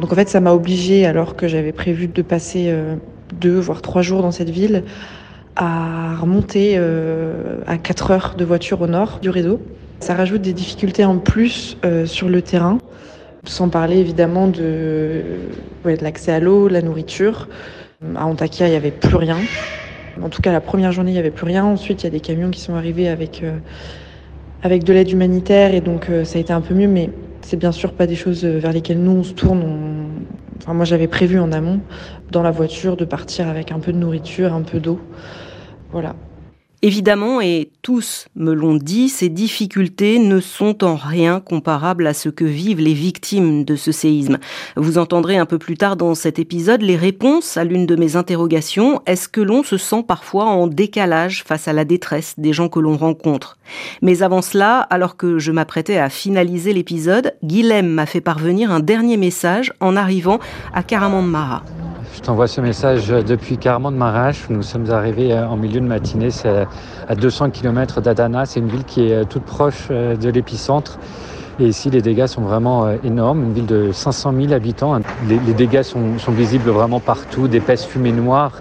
Donc 0.00 0.12
en 0.12 0.16
fait, 0.16 0.28
ça 0.28 0.40
m'a 0.40 0.52
obligé, 0.52 1.06
alors 1.06 1.36
que 1.36 1.48
j'avais 1.48 1.72
prévu 1.72 2.08
de 2.08 2.22
passer 2.22 2.66
euh, 2.68 2.96
deux, 3.40 3.58
voire 3.58 3.82
trois 3.82 4.02
jours 4.02 4.22
dans 4.22 4.30
cette 4.30 4.50
ville, 4.50 4.84
à 5.56 6.16
remonter 6.16 6.74
euh, 6.76 7.58
à 7.66 7.76
4 7.76 8.10
heures 8.10 8.34
de 8.36 8.44
voiture 8.44 8.80
au 8.80 8.86
nord 8.86 9.18
du 9.20 9.28
réseau. 9.28 9.60
Ça 10.00 10.14
rajoute 10.14 10.42
des 10.42 10.54
difficultés 10.54 11.04
en 11.04 11.18
plus 11.18 11.76
euh, 11.84 12.06
sur 12.06 12.28
le 12.28 12.42
terrain, 12.42 12.78
sans 13.44 13.68
parler 13.68 13.98
évidemment 13.98 14.48
de, 14.48 15.22
de 15.84 16.02
l'accès 16.02 16.32
à 16.32 16.40
l'eau, 16.40 16.68
la 16.68 16.82
nourriture. 16.82 17.48
À 18.16 18.26
Antakya, 18.26 18.66
il 18.66 18.70
n'y 18.70 18.76
avait 18.76 18.90
plus 18.90 19.16
rien. 19.16 19.38
En 20.22 20.28
tout 20.28 20.42
cas, 20.42 20.52
la 20.52 20.60
première 20.60 20.92
journée, 20.92 21.10
il 21.10 21.14
n'y 21.14 21.20
avait 21.20 21.30
plus 21.30 21.46
rien. 21.46 21.64
Ensuite, 21.64 22.02
il 22.02 22.04
y 22.04 22.06
a 22.08 22.10
des 22.10 22.20
camions 22.20 22.50
qui 22.50 22.60
sont 22.60 22.74
arrivés 22.74 23.08
avec, 23.08 23.42
euh, 23.42 23.58
avec 24.62 24.84
de 24.84 24.92
l'aide 24.92 25.10
humanitaire 25.10 25.74
et 25.74 25.80
donc 25.80 26.10
ça 26.24 26.38
a 26.38 26.40
été 26.40 26.52
un 26.52 26.60
peu 26.60 26.74
mieux, 26.74 26.88
mais 26.88 27.10
c'est 27.42 27.56
bien 27.56 27.72
sûr 27.72 27.92
pas 27.92 28.06
des 28.06 28.14
choses 28.14 28.44
vers 28.44 28.72
lesquelles 28.72 29.02
nous 29.02 29.12
on 29.12 29.22
se 29.22 29.32
tourne. 29.32 29.62
Enfin, 30.62 30.74
moi 30.74 30.84
j'avais 30.84 31.08
prévu 31.08 31.40
en 31.40 31.50
amont 31.52 31.80
dans 32.30 32.42
la 32.42 32.50
voiture 32.50 32.96
de 32.96 33.04
partir 33.04 33.48
avec 33.48 33.72
un 33.72 33.80
peu 33.80 33.92
de 33.92 33.98
nourriture, 33.98 34.52
un 34.52 34.62
peu 34.62 34.78
d'eau. 34.78 35.00
Voilà. 35.90 36.14
Évidemment, 36.84 37.40
et 37.40 37.70
tous 37.82 38.26
me 38.34 38.52
l'ont 38.52 38.74
dit, 38.74 39.08
ces 39.08 39.28
difficultés 39.28 40.18
ne 40.18 40.40
sont 40.40 40.82
en 40.82 40.96
rien 40.96 41.38
comparables 41.38 42.08
à 42.08 42.12
ce 42.12 42.28
que 42.28 42.44
vivent 42.44 42.80
les 42.80 42.92
victimes 42.92 43.64
de 43.64 43.76
ce 43.76 43.92
séisme. 43.92 44.38
Vous 44.74 44.98
entendrez 44.98 45.36
un 45.36 45.46
peu 45.46 45.58
plus 45.58 45.76
tard 45.76 45.96
dans 45.96 46.16
cet 46.16 46.40
épisode 46.40 46.82
les 46.82 46.96
réponses 46.96 47.56
à 47.56 47.62
l'une 47.62 47.86
de 47.86 47.94
mes 47.94 48.16
interrogations. 48.16 49.00
Est-ce 49.06 49.28
que 49.28 49.40
l'on 49.40 49.62
se 49.62 49.76
sent 49.76 50.02
parfois 50.08 50.46
en 50.46 50.66
décalage 50.66 51.44
face 51.44 51.68
à 51.68 51.72
la 51.72 51.84
détresse 51.84 52.34
des 52.36 52.52
gens 52.52 52.68
que 52.68 52.80
l'on 52.80 52.96
rencontre? 52.96 53.58
Mais 54.00 54.24
avant 54.24 54.42
cela, 54.42 54.80
alors 54.80 55.16
que 55.16 55.38
je 55.38 55.52
m'apprêtais 55.52 55.98
à 55.98 56.10
finaliser 56.10 56.72
l'épisode, 56.72 57.36
Guilhem 57.44 57.86
m'a 57.86 58.06
fait 58.06 58.20
parvenir 58.20 58.72
un 58.72 58.80
dernier 58.80 59.16
message 59.16 59.72
en 59.78 59.94
arrivant 59.94 60.40
à 60.74 60.82
Karamandmara. 60.82 61.62
Je 62.14 62.20
t'envoie 62.20 62.46
ce 62.46 62.60
message 62.60 63.08
depuis 63.08 63.56
Carman 63.56 63.92
de 63.92 63.98
Marache. 63.98 64.44
Nous 64.50 64.62
sommes 64.62 64.90
arrivés 64.90 65.32
euh, 65.32 65.48
en 65.48 65.56
milieu 65.56 65.80
de 65.80 65.86
matinée. 65.86 66.30
C'est 66.30 66.66
à 67.08 67.14
200 67.14 67.50
km 67.50 68.02
d'Adana. 68.02 68.44
C'est 68.44 68.60
une 68.60 68.68
ville 68.68 68.84
qui 68.84 69.08
est 69.08 69.14
euh, 69.14 69.24
toute 69.24 69.44
proche 69.44 69.88
euh, 69.90 70.14
de 70.14 70.28
l'épicentre. 70.28 70.98
Et 71.58 71.68
ici, 71.68 71.88
les 71.88 72.02
dégâts 72.02 72.26
sont 72.26 72.42
vraiment 72.42 72.90
énormes. 73.02 73.44
Une 73.44 73.52
ville 73.54 73.66
de 73.66 73.92
500 73.92 74.34
000 74.38 74.52
habitants. 74.52 74.98
Les, 75.26 75.54
dégâts 75.54 75.82
sont, 75.82 76.18
sont, 76.18 76.32
visibles 76.32 76.70
vraiment 76.70 77.00
partout. 77.00 77.48
D'épaisses 77.48 77.84
fumées 77.84 78.12
noires 78.12 78.60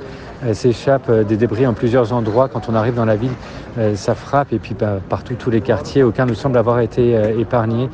s'échappent 0.53 1.11
des 1.11 1.37
débris 1.37 1.67
en 1.67 1.73
plusieurs 1.73 2.13
endroits. 2.13 2.47
Quand 2.47 2.69
on 2.69 2.75
arrive 2.75 2.95
dans 2.95 3.05
la 3.05 3.15
ville, 3.15 3.31
euh, 3.77 3.95
ça 3.95 4.15
frappe 4.15 4.51
et 4.51 4.59
puis 4.59 4.75
bah, 4.77 4.99
partout 5.07 5.35
tous 5.35 5.49
les 5.49 5.61
quartiers, 5.61 6.03
aucun 6.03 6.25
ne 6.25 6.33
semble 6.33 6.57
avoir 6.57 6.81
été 6.81 7.15
euh, 7.15 7.39
épargné. 7.39 7.89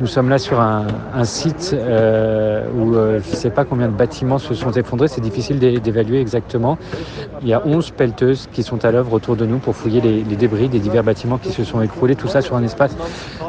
Nous 0.00 0.06
sommes 0.06 0.28
là 0.28 0.38
sur 0.38 0.60
un, 0.60 0.84
site 1.24 1.74
euh, 1.74 2.66
où 2.76 2.92
je 2.94 3.16
ne 3.16 3.36
sais 3.36 3.50
pas 3.50 3.64
combien 3.64 3.86
de 3.86 3.94
bâtiments 3.94 4.38
se 4.38 4.54
sont 4.54 4.72
effondrés, 4.72 5.08
c'est 5.08 5.20
difficile 5.20 5.58
d'évaluer 5.58 6.20
exactement. 6.20 6.76
Il 7.42 7.48
y 7.48 7.54
a 7.54 7.62
11 7.64 7.92
pelleteuses 7.92 8.48
qui 8.52 8.62
sont 8.62 8.84
à 8.84 8.90
l'œuvre 8.90 9.12
autour 9.12 9.36
de 9.36 9.46
nous 9.46 9.58
pour 9.58 9.74
fouiller 9.74 10.00
les, 10.00 10.22
débris 10.36 10.68
des 10.68 10.80
divers 10.80 11.04
bâtiments 11.04 11.38
qui 11.38 11.50
se 11.50 11.64
sont 11.64 11.80
écroulés, 11.80 12.16
tout 12.16 12.28
ça 12.28 12.42
sur 12.42 12.56
un 12.56 12.62
espace 12.62 12.96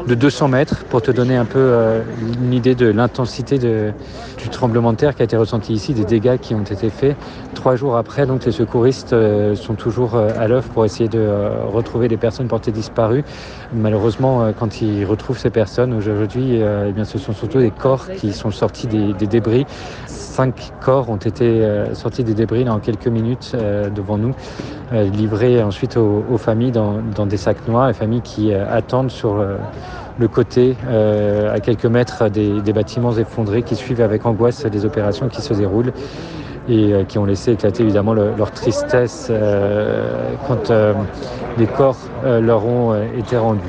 de 0.06 0.14
200 0.14 0.48
mètres 0.48 0.84
pour 0.84 1.02
te 1.02 1.10
donner 1.10 1.36
un 1.36 1.44
peu 1.44 1.74
une 2.42 2.52
idée 2.52 2.74
de 2.74 2.86
l'intensité 2.86 3.58
du 3.58 4.48
tremblement 4.50 4.92
de 4.92 4.98
terre 4.98 5.14
qui 5.14 5.22
a 5.22 5.24
été 5.24 5.36
ressenti 5.36 5.72
ici, 5.72 5.94
des 5.94 6.04
dégâts 6.04 6.38
qui 6.38 6.54
ont 6.54 6.62
été 6.62 6.90
faits. 6.90 7.16
Trois 7.64 7.76
jours 7.76 7.96
après, 7.96 8.26
donc 8.26 8.44
les 8.44 8.52
secouristes 8.52 9.16
sont 9.54 9.74
toujours 9.74 10.16
à 10.16 10.46
l'œuvre 10.48 10.68
pour 10.68 10.84
essayer 10.84 11.08
de 11.08 11.26
retrouver 11.72 12.08
les 12.08 12.18
personnes 12.18 12.46
portées 12.46 12.72
disparues. 12.72 13.24
Malheureusement, 13.72 14.42
euh, 14.42 14.52
quand 14.52 14.82
ils 14.82 15.06
retrouvent 15.06 15.38
ces 15.38 15.48
personnes 15.48 15.94
aujourd'hui, 15.94 16.60
euh, 16.60 16.88
eh 16.90 16.92
bien, 16.92 17.04
ce 17.04 17.16
sont 17.16 17.32
surtout 17.32 17.60
des 17.60 17.70
corps 17.70 18.10
qui 18.18 18.34
sont 18.34 18.50
sortis 18.50 18.86
des, 18.86 19.14
débris. 19.26 19.64
Cinq 20.06 20.72
corps 20.82 21.08
ont 21.08 21.16
été 21.16 21.46
euh, 21.46 21.94
sortis 21.94 22.22
des 22.22 22.34
débris 22.34 22.68
en 22.68 22.80
quelques 22.80 23.08
minutes 23.08 23.56
devant 23.94 24.18
nous, 24.18 24.34
livrés 24.92 25.62
ensuite 25.62 25.96
aux, 25.96 26.36
familles 26.36 26.72
dans, 26.72 27.24
des 27.24 27.38
sacs 27.38 27.66
noirs, 27.66 27.88
les 27.88 27.94
familles 27.94 28.20
qui 28.20 28.52
attendent 28.52 29.10
sur 29.10 29.42
le 30.18 30.28
côté, 30.28 30.76
à 30.86 31.60
quelques 31.60 31.86
mètres 31.86 32.28
des, 32.28 32.72
bâtiments 32.74 33.12
effondrés, 33.12 33.62
qui 33.62 33.74
suivent 33.74 34.02
avec 34.02 34.26
angoisse 34.26 34.66
les 34.66 34.84
opérations 34.84 35.28
qui 35.28 35.40
se 35.40 35.54
déroulent 35.54 35.92
et 36.68 36.92
euh, 36.92 37.04
qui 37.04 37.18
ont 37.18 37.24
laissé 37.24 37.52
éclater 37.52 37.82
évidemment 37.82 38.14
leur 38.14 38.50
tristesse 38.50 39.28
euh, 39.30 40.34
quand 40.46 40.70
euh, 40.70 40.94
les 41.58 41.66
corps 41.66 41.98
leur 42.24 42.66
ont 42.66 42.94
été 43.16 43.36
rendus. 43.36 43.60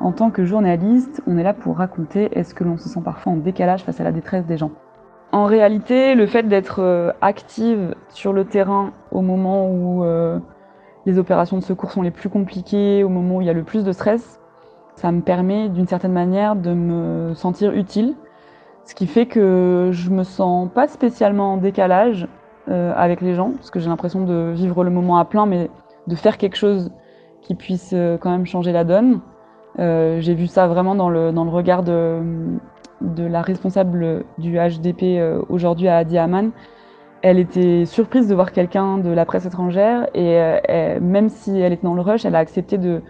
En 0.00 0.10
tant 0.10 0.30
que 0.30 0.44
journaliste, 0.44 1.22
on 1.26 1.38
est 1.38 1.44
là 1.44 1.54
pour 1.54 1.76
raconter 1.76 2.28
est-ce 2.36 2.54
que 2.54 2.64
l'on 2.64 2.76
se 2.76 2.88
sent 2.88 3.00
parfois 3.04 3.32
en 3.32 3.36
décalage 3.36 3.84
face 3.84 4.00
à 4.00 4.04
la 4.04 4.12
détresse 4.12 4.44
des 4.46 4.56
gens. 4.56 4.72
En 5.30 5.46
réalité, 5.46 6.14
le 6.14 6.26
fait 6.26 6.42
d'être 6.42 7.14
active 7.22 7.94
sur 8.10 8.32
le 8.32 8.44
terrain 8.44 8.92
au 9.12 9.22
moment 9.22 9.70
où 9.70 10.04
les 11.06 11.18
opérations 11.18 11.56
de 11.56 11.62
secours 11.62 11.92
sont 11.92 12.02
les 12.02 12.10
plus 12.10 12.28
compliquées, 12.28 13.04
au 13.04 13.08
moment 13.08 13.36
où 13.36 13.40
il 13.40 13.46
y 13.46 13.50
a 13.50 13.54
le 13.54 13.62
plus 13.62 13.84
de 13.84 13.92
stress, 13.92 14.41
ça 14.96 15.10
me 15.10 15.20
permet 15.20 15.68
d'une 15.68 15.86
certaine 15.86 16.12
manière 16.12 16.56
de 16.56 16.72
me 16.72 17.34
sentir 17.34 17.72
utile, 17.72 18.14
ce 18.84 18.94
qui 18.94 19.06
fait 19.06 19.26
que 19.26 19.90
je 19.92 20.10
me 20.10 20.22
sens 20.22 20.68
pas 20.72 20.88
spécialement 20.88 21.54
en 21.54 21.56
décalage 21.56 22.28
euh, 22.68 22.92
avec 22.94 23.20
les 23.20 23.34
gens, 23.34 23.50
parce 23.52 23.70
que 23.70 23.80
j'ai 23.80 23.88
l'impression 23.88 24.24
de 24.24 24.52
vivre 24.54 24.84
le 24.84 24.90
moment 24.90 25.18
à 25.18 25.24
plein, 25.24 25.46
mais 25.46 25.70
de 26.06 26.14
faire 26.14 26.36
quelque 26.36 26.56
chose 26.56 26.90
qui 27.40 27.54
puisse 27.54 27.92
euh, 27.92 28.18
quand 28.18 28.30
même 28.30 28.46
changer 28.46 28.72
la 28.72 28.84
donne. 28.84 29.20
Euh, 29.78 30.20
j'ai 30.20 30.34
vu 30.34 30.46
ça 30.46 30.66
vraiment 30.66 30.94
dans 30.94 31.08
le, 31.08 31.32
dans 31.32 31.44
le 31.44 31.50
regard 31.50 31.82
de, 31.82 32.20
de 33.00 33.24
la 33.24 33.42
responsable 33.42 34.24
du 34.38 34.58
HDP 34.58 35.20
aujourd'hui 35.48 35.88
à 35.88 35.98
Adi 35.98 36.18
Aman. 36.18 36.50
Elle 37.22 37.38
était 37.38 37.84
surprise 37.86 38.28
de 38.28 38.34
voir 38.34 38.52
quelqu'un 38.52 38.98
de 38.98 39.10
la 39.10 39.24
presse 39.24 39.46
étrangère 39.46 40.08
et 40.12 40.98
même 41.00 41.28
si 41.28 41.56
elle 41.58 41.72
était 41.72 41.84
dans 41.84 41.94
le 41.94 42.00
rush, 42.02 42.24
elle 42.24 42.34
a 42.34 42.40
accepté 42.40 42.78
de, 42.78 43.00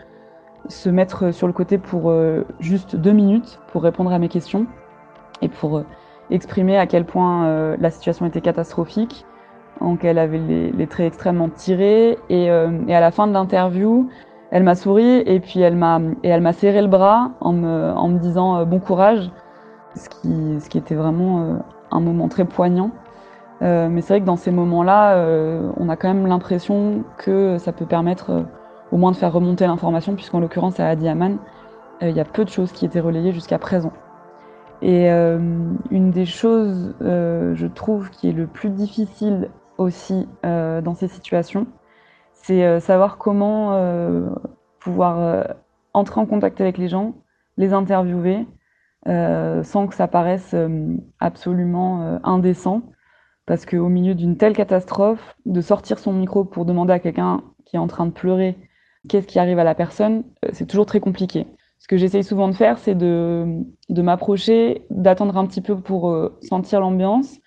se 0.69 0.88
mettre 0.88 1.33
sur 1.33 1.47
le 1.47 1.52
côté 1.52 1.78
pour 1.78 2.11
euh, 2.11 2.45
juste 2.61 2.97
deux 2.97 3.12
minutes 3.12 3.61
pour 3.69 3.83
répondre 3.83 4.12
à 4.12 4.19
mes 4.19 4.28
questions 4.28 4.66
et 5.40 5.49
pour 5.49 5.78
euh, 5.78 5.87
exprimer 6.31 6.78
à 6.78 6.87
quel 6.87 7.04
point 7.04 7.47
euh, 7.47 7.76
la 7.81 7.90
situation 7.90 8.26
était 8.26 8.40
catastrophique, 8.40 9.26
en 9.81 9.97
qu'elle 9.97 10.19
avait 10.19 10.38
les, 10.38 10.87
traits 10.87 11.07
extrêmement 11.07 11.49
tirés. 11.49 12.19
Et, 12.28 12.50
à 12.50 13.00
la 13.00 13.11
fin 13.11 13.26
de 13.26 13.33
l'interview, 13.33 14.09
elle 14.50 14.62
m'a 14.62 14.75
souri 14.75 15.23
et 15.26 15.40
puis 15.40 15.61
elle 15.61 15.76
m'a 15.76 16.00
et 16.23 16.28
elle 16.28 16.42
m'a 16.42 16.52
serré 16.52 16.81
le 16.83 16.88
bras 16.88 17.33
en 17.40 17.52
me, 17.52 17.90
en 17.90 18.09
me 18.09 18.19
disant 18.19 18.64
bon 18.64 18.78
courage, 18.78 19.33
ce 19.97 20.09
qui, 20.09 20.61
ce 20.61 20.69
qui 20.69 20.78
était 20.78 20.95
vraiment 20.95 21.59
un 21.90 22.00
moment 22.00 22.28
très 22.28 22.45
poignant. 22.45 22.90
mais 23.61 24.00
c'est 24.02 24.14
vrai 24.14 24.21
que 24.21 24.26
dans 24.26 24.37
ces 24.37 24.52
moments-là, 24.52 25.16
on 25.76 25.88
a 25.88 25.97
quand 25.97 26.09
même 26.09 26.26
l'impression 26.26 27.02
que 27.16 27.59
ça 27.59 27.73
peut 27.73 27.87
permettre 27.87 28.45
au 28.92 28.99
moins 28.99 29.11
de 29.11 29.16
faire 29.16 29.32
remonter 29.32 29.66
l'information, 29.66 30.14
puisqu'en 30.14 30.38
l'occurrence 30.38 30.78
à 30.78 30.87
Adi 30.87 31.08
Aman, 31.08 31.38
euh, 32.02 32.11
il 32.11 32.16
y 32.16 32.20
a 32.20 32.25
peu 32.25 32.44
de 32.44 32.50
choses 32.50 32.70
qui 32.70 32.84
étaient 32.84 33.00
relayées 33.00 33.32
jusqu'à 33.32 33.58
présent. 33.58 33.92
Et 34.82 35.11
euh, 35.11 35.38
une 35.90 36.11
des 36.11 36.26
choses, 36.26 36.94
euh, 37.00 37.54
je 37.54 37.66
trouve, 37.66 38.11
qui 38.11 38.28
est 38.28 38.32
le 38.32 38.46
plus 38.46 38.70
difficile 38.70 39.50
aussi 39.78 40.28
dans 40.44 40.94
ces 40.94 41.08
situations, 41.08 41.66
c'est 42.34 42.78
savoir 42.78 43.18
comment 43.18 43.76
pouvoir 44.78 45.56
entrer 45.92 46.20
en 46.20 46.26
contact 46.26 46.61
avec 46.61 46.78
les 46.78 46.87
gens, 46.87 47.14
les 47.56 47.72
interviewer, 47.72 48.46
sans 49.06 49.87
que 49.88 49.94
ça 49.94 50.06
paraisse 50.06 50.54
absolument 51.18 52.20
indécent. 52.22 52.82
Parce 53.46 53.66
qu'au 53.66 53.88
milieu 53.88 54.14
d'une 54.14 54.37
telle 54.37 54.54
catastrophe, 54.54 55.34
de 55.46 55.61
sortir 55.61 55.99
son 55.99 56.12
micro 56.12 56.44
pour 56.44 56.64
demander 56.64 56.92
à 56.92 57.00
quelqu'un 57.00 57.42
qui 57.64 57.75
est 57.75 57.80
en 57.80 57.88
train 57.88 58.06
de 58.06 58.12
pleurer 58.12 58.56
qu'est-ce 59.09 59.26
qui 59.26 59.38
arrive 59.38 59.59
à 59.59 59.64
la 59.64 59.75
personne, 59.75 60.25
euh, 60.44 60.50
c'est 60.52 60.66
toujours 60.66 60.87
très 60.87 61.00
compliqué. 61.00 61.47
Ce 61.78 61.88
que 61.88 61.97
j'essaye 61.97 62.23
souvent 62.23 62.49
de 62.49 62.54
faire, 62.54 62.78
c'est 62.78 62.94
de, 62.94 63.47
de 63.88 64.02
m'approcher, 64.02 64.82
d'attendre 64.90 65.37
un 65.37 65.47
petit 65.47 65.61
peu 65.61 65.76
pour 65.76 66.11
euh, 66.11 66.38
sentir 66.42 66.80
l'ambiance, 66.80 67.38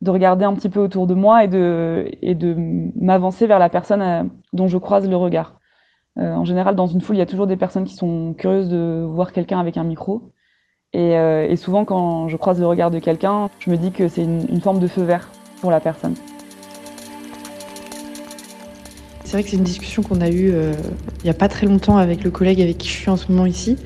de 0.00 0.10
regarder 0.10 0.44
un 0.44 0.54
petit 0.54 0.70
peu 0.70 0.80
autour 0.80 1.06
de 1.06 1.14
moi 1.14 1.44
et 1.44 1.48
de, 1.48 2.08
et 2.22 2.34
de 2.34 2.56
m'avancer 2.96 3.46
vers 3.46 3.58
la 3.58 3.68
personne 3.68 4.02
euh, 4.02 4.24
dont 4.52 4.68
je 4.68 4.78
croise 4.78 5.08
le 5.08 5.16
regard. 5.16 5.58
en 6.16 6.44
général, 6.44 6.76
dans 6.76 6.86
une 6.86 7.00
foule, 7.00 7.16
il 7.16 7.18
y 7.18 7.22
a 7.22 7.26
toujours 7.26 7.46
des 7.46 7.56
personnes 7.56 7.84
qui 7.84 7.94
sont 7.94 8.34
curieuses 8.34 8.68
de 8.68 9.04
voir 9.06 9.32
quelqu'un 9.32 9.58
avec 9.60 9.76
un 9.76 9.84
micro. 9.84 10.30
Et, 10.92 11.56
souvent, 11.56 11.84
quand 11.84 12.28
je 12.28 12.36
croise 12.36 12.60
le 12.60 12.68
regard 12.68 12.92
de 12.92 13.00
quelqu'un, 13.00 13.50
je 13.58 13.68
me 13.68 13.76
dis 13.76 13.90
que 13.90 14.06
c'est 14.06 14.22
une 14.22 14.60
forme 14.60 14.78
de 14.78 14.86
feu 14.86 15.02
vert 15.02 15.28
pour 15.60 15.72
la 15.72 15.80
personne. 15.80 16.14
C'est 19.24 19.32
vrai 19.32 19.42
que 19.42 19.50
c'est 19.50 19.56
une 19.56 19.64
discussion 19.64 20.02
qu'on 20.02 20.20
a 20.20 20.28
eue 20.28 20.50
euh, 20.52 20.74
il 21.20 21.24
n'y 21.24 21.30
a 21.30 21.34
pas 21.34 21.48
très 21.48 21.66
longtemps 21.66 21.96
avec 21.96 22.22
le 22.22 22.30
collègue 22.30 22.60
avec 22.60 22.76
qui 22.76 22.88
je 22.88 22.92
suis 22.92 23.10
en 23.10 23.16
ce 23.16 23.32
moment 23.32 23.46
ici. 23.46 23.76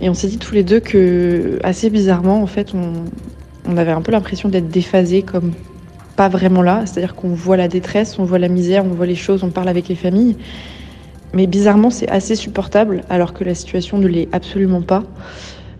Et 0.00 0.10
on 0.10 0.14
s'est 0.14 0.26
dit 0.26 0.38
tous 0.38 0.54
les 0.54 0.64
deux 0.64 0.80
que, 0.80 1.58
assez 1.62 1.88
bizarrement, 1.88 2.42
en 2.42 2.46
fait, 2.46 2.72
on, 2.74 3.76
avait 3.76 3.92
un 3.92 4.02
peu 4.02 4.12
l'impression 4.12 4.48
d'être 4.48 4.68
déphasés 4.68 5.22
comme 5.22 5.52
pas 6.16 6.28
vraiment 6.28 6.62
là. 6.62 6.84
C'est-à-dire 6.84 7.14
qu'on 7.14 7.28
voit 7.28 7.56
la 7.56 7.68
détresse, 7.68 8.18
on 8.18 8.24
voit 8.24 8.38
la 8.38 8.48
misère, 8.48 8.84
on 8.84 8.88
voit 8.88 9.06
les 9.06 9.14
choses, 9.14 9.44
on 9.44 9.50
parle 9.50 9.68
avec 9.68 9.88
les 9.88 9.94
familles. 9.94 10.36
Mais 11.32 11.46
bizarrement, 11.46 11.90
c'est 11.90 12.08
assez 12.08 12.34
supportable 12.34 13.02
alors 13.08 13.32
que 13.34 13.44
la 13.44 13.54
situation 13.54 13.98
ne 13.98 14.08
l'est 14.08 14.28
absolument 14.32 14.82
pas. 14.82 15.04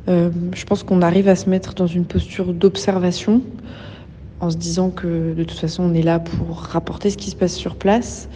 Euh, 0.08 0.30
je 0.54 0.64
pense 0.64 0.84
qu'on 0.84 1.02
arrive 1.02 1.28
à 1.28 1.34
se 1.34 1.50
mettre 1.50 1.74
dans 1.74 1.86
une 1.86 2.04
posture 2.04 2.54
d'observation 2.54 3.42
en 4.40 4.50
se 4.50 4.56
disant 4.56 4.90
que 4.90 5.34
de 5.34 5.44
toute 5.44 5.58
façon 5.58 5.82
on 5.84 5.94
est 5.94 6.02
là 6.02 6.20
pour 6.20 6.58
rapporter 6.58 7.10
ce 7.10 7.16
qui 7.16 7.30
se 7.30 7.36
passe 7.36 7.54
sur 7.54 7.74
place 7.74 8.28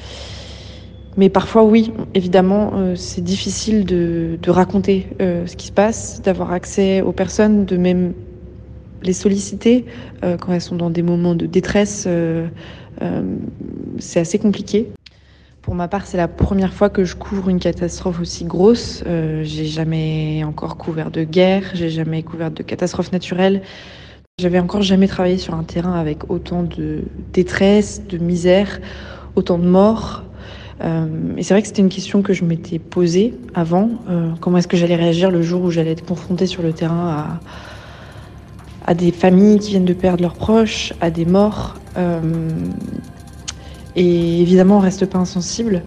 mais 1.16 1.28
parfois, 1.28 1.64
oui, 1.64 1.92
évidemment, 2.14 2.72
euh, 2.74 2.94
c'est 2.94 3.22
difficile 3.22 3.84
de, 3.84 4.38
raconter 4.48 5.08
euh, 5.20 5.46
ce 5.46 5.56
qui 5.56 5.66
se 5.66 5.72
passe, 5.72 6.22
d'avoir 6.22 6.52
accès 6.52 7.02
aux 7.02 7.12
personnes, 7.12 7.64
de 7.64 7.76
même 7.76 8.12
les 9.02 9.12
solliciter 9.12 9.86
euh, 10.22 10.36
quand 10.36 10.52
elles 10.52 10.60
sont 10.60 10.76
dans 10.76 10.90
des 10.90 11.02
moments 11.02 11.34
de 11.34 11.46
détresse 11.46 12.08
c'est 13.98 14.20
assez 14.20 14.38
compliqué. 14.38 14.90
Pour 15.62 15.74
ma 15.74 15.88
part, 15.88 16.06
c'est 16.06 16.18
la 16.18 16.28
première 16.28 16.74
fois 16.74 16.90
que 16.90 17.04
je 17.04 17.16
couvre 17.16 17.48
une 17.48 17.58
catastrophe 17.58 18.20
aussi 18.20 18.44
grosse. 18.44 19.02
j'ai 19.06 19.64
jamais 19.64 20.44
encore 20.44 20.76
couvert 20.76 21.10
de 21.10 21.24
guerre, 21.24 21.62
j'ai 21.72 21.88
jamais 21.88 22.22
couvert 22.22 22.50
de 22.50 22.62
catastrophe 22.62 23.10
naturelle. 23.10 23.62
J'avais 24.38 24.58
encore 24.58 24.82
jamais 24.82 25.08
travaillé 25.08 25.38
sur 25.38 25.54
un 25.54 25.64
terrain 25.64 25.98
avec 25.98 26.30
autant 26.30 26.62
de 26.62 27.04
détresse, 27.32 28.02
de 28.06 28.18
misère, 28.18 28.80
autant 29.34 29.58
de 29.58 29.66
morts. 29.66 30.24
Euh, 30.82 31.06
et 31.36 31.42
c'est 31.42 31.54
vrai 31.54 31.62
que 31.62 31.68
c'était 31.68 31.82
une 31.82 31.90
question 31.90 32.22
que 32.22 32.32
je 32.32 32.44
m'étais 32.44 32.78
posée 32.78 33.34
avant. 33.54 33.90
Euh, 34.08 34.30
comment 34.40 34.58
est-ce 34.58 34.68
que 34.68 34.76
j'allais 34.76 34.96
réagir 34.96 35.30
le 35.30 35.42
jour 35.42 35.62
où 35.62 35.70
j'allais 35.70 35.92
être 35.92 36.04
confrontée 36.04 36.46
sur 36.46 36.62
le 36.62 36.72
terrain 36.72 37.08
à, 37.08 37.40
à 38.90 38.94
des 38.94 39.12
familles 39.12 39.58
qui 39.58 39.70
viennent 39.70 39.84
de 39.84 39.92
perdre 39.92 40.22
leurs 40.22 40.34
proches, 40.34 40.92
à 41.00 41.10
des 41.10 41.24
morts. 41.24 41.76
Euh, 41.96 42.20
et 43.96 44.40
évidemment, 44.40 44.78
on 44.78 44.80
reste 44.80 45.06
pas 45.06 45.18
insensible. 45.18 45.82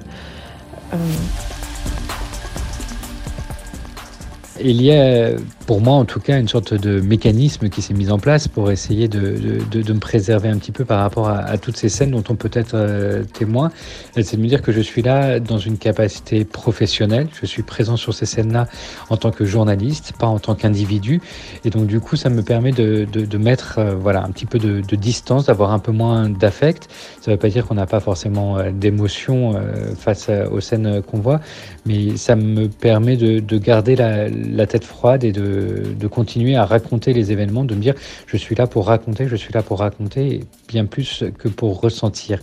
Il 4.61 4.81
y 4.81 4.91
a, 4.91 5.31
pour 5.65 5.81
moi 5.81 5.95
en 5.95 6.05
tout 6.05 6.19
cas, 6.19 6.39
une 6.39 6.47
sorte 6.47 6.73
de 6.73 6.99
mécanisme 6.99 7.69
qui 7.69 7.81
s'est 7.81 7.93
mis 7.93 8.09
en 8.11 8.19
place 8.19 8.47
pour 8.47 8.71
essayer 8.71 9.07
de, 9.07 9.35
de, 9.71 9.81
de, 9.81 9.93
me 9.93 9.99
préserver 9.99 10.49
un 10.49 10.57
petit 10.57 10.71
peu 10.71 10.85
par 10.85 10.99
rapport 10.99 11.29
à, 11.29 11.57
toutes 11.57 11.77
ces 11.77 11.89
scènes 11.89 12.11
dont 12.11 12.23
on 12.29 12.35
peut 12.35 12.49
être 12.53 12.75
euh, 12.75 13.23
témoin. 13.23 13.71
C'est 14.15 14.35
de 14.35 14.41
me 14.41 14.47
dire 14.47 14.61
que 14.61 14.71
je 14.71 14.81
suis 14.81 15.01
là 15.01 15.39
dans 15.39 15.57
une 15.57 15.77
capacité 15.77 16.45
professionnelle, 16.45 17.27
je 17.39 17.45
suis 17.45 17.63
présent 17.63 17.97
sur 17.97 18.13
ces 18.13 18.25
scènes-là 18.25 18.67
en 19.09 19.17
tant 19.17 19.31
que 19.31 19.45
journaliste, 19.45 20.13
pas 20.17 20.27
en 20.27 20.39
tant 20.39 20.55
qu'individu. 20.55 21.21
Et 21.65 21.69
donc 21.69 21.87
du 21.87 21.99
coup, 21.99 22.15
ça 22.15 22.29
me 22.29 22.41
permet 22.41 22.71
de, 22.71 23.05
de 23.05 23.37
mettre 23.37 23.79
euh, 23.79 23.95
voilà, 23.95 24.23
un 24.23 24.29
petit 24.31 24.45
peu 24.45 24.59
de, 24.59 24.81
distance, 24.95 25.45
d'avoir 25.45 25.71
un 25.71 25.79
peu 25.79 25.91
moins 25.91 26.29
d'affect. 26.29 26.89
Ça 27.21 27.31
ne 27.31 27.35
veut 27.35 27.39
pas 27.39 27.49
dire 27.49 27.65
qu'on 27.65 27.75
n'a 27.75 27.87
pas 27.87 27.99
forcément 27.99 28.57
euh, 28.57 28.71
d'émotion 28.71 29.55
face 29.97 30.29
aux 30.51 30.59
scènes 30.59 31.01
qu'on 31.01 31.19
voit, 31.19 31.39
mais 31.85 32.17
ça 32.17 32.35
me 32.35 32.67
permet 32.67 33.17
de, 33.17 33.57
garder 33.57 33.95
la 33.95 34.27
la 34.29 34.67
tête 34.67 34.83
froide 34.83 35.23
et 35.23 35.31
de, 35.31 35.52
de, 35.53 36.07
continuer 36.07 36.55
à 36.55 36.65
raconter 36.65 37.13
les 37.13 37.31
événements, 37.31 37.63
de 37.63 37.75
me 37.75 37.81
dire 37.81 37.95
je 38.27 38.37
suis 38.37 38.55
là 38.55 38.67
pour 38.67 38.87
raconter, 38.87 39.27
je 39.27 39.35
suis 39.35 39.53
là 39.53 39.61
pour 39.61 39.79
raconter 39.79 40.41
bien 40.67 40.85
plus 40.85 41.23
que 41.37 41.47
pour 41.47 41.81
ressentir. 41.81 42.39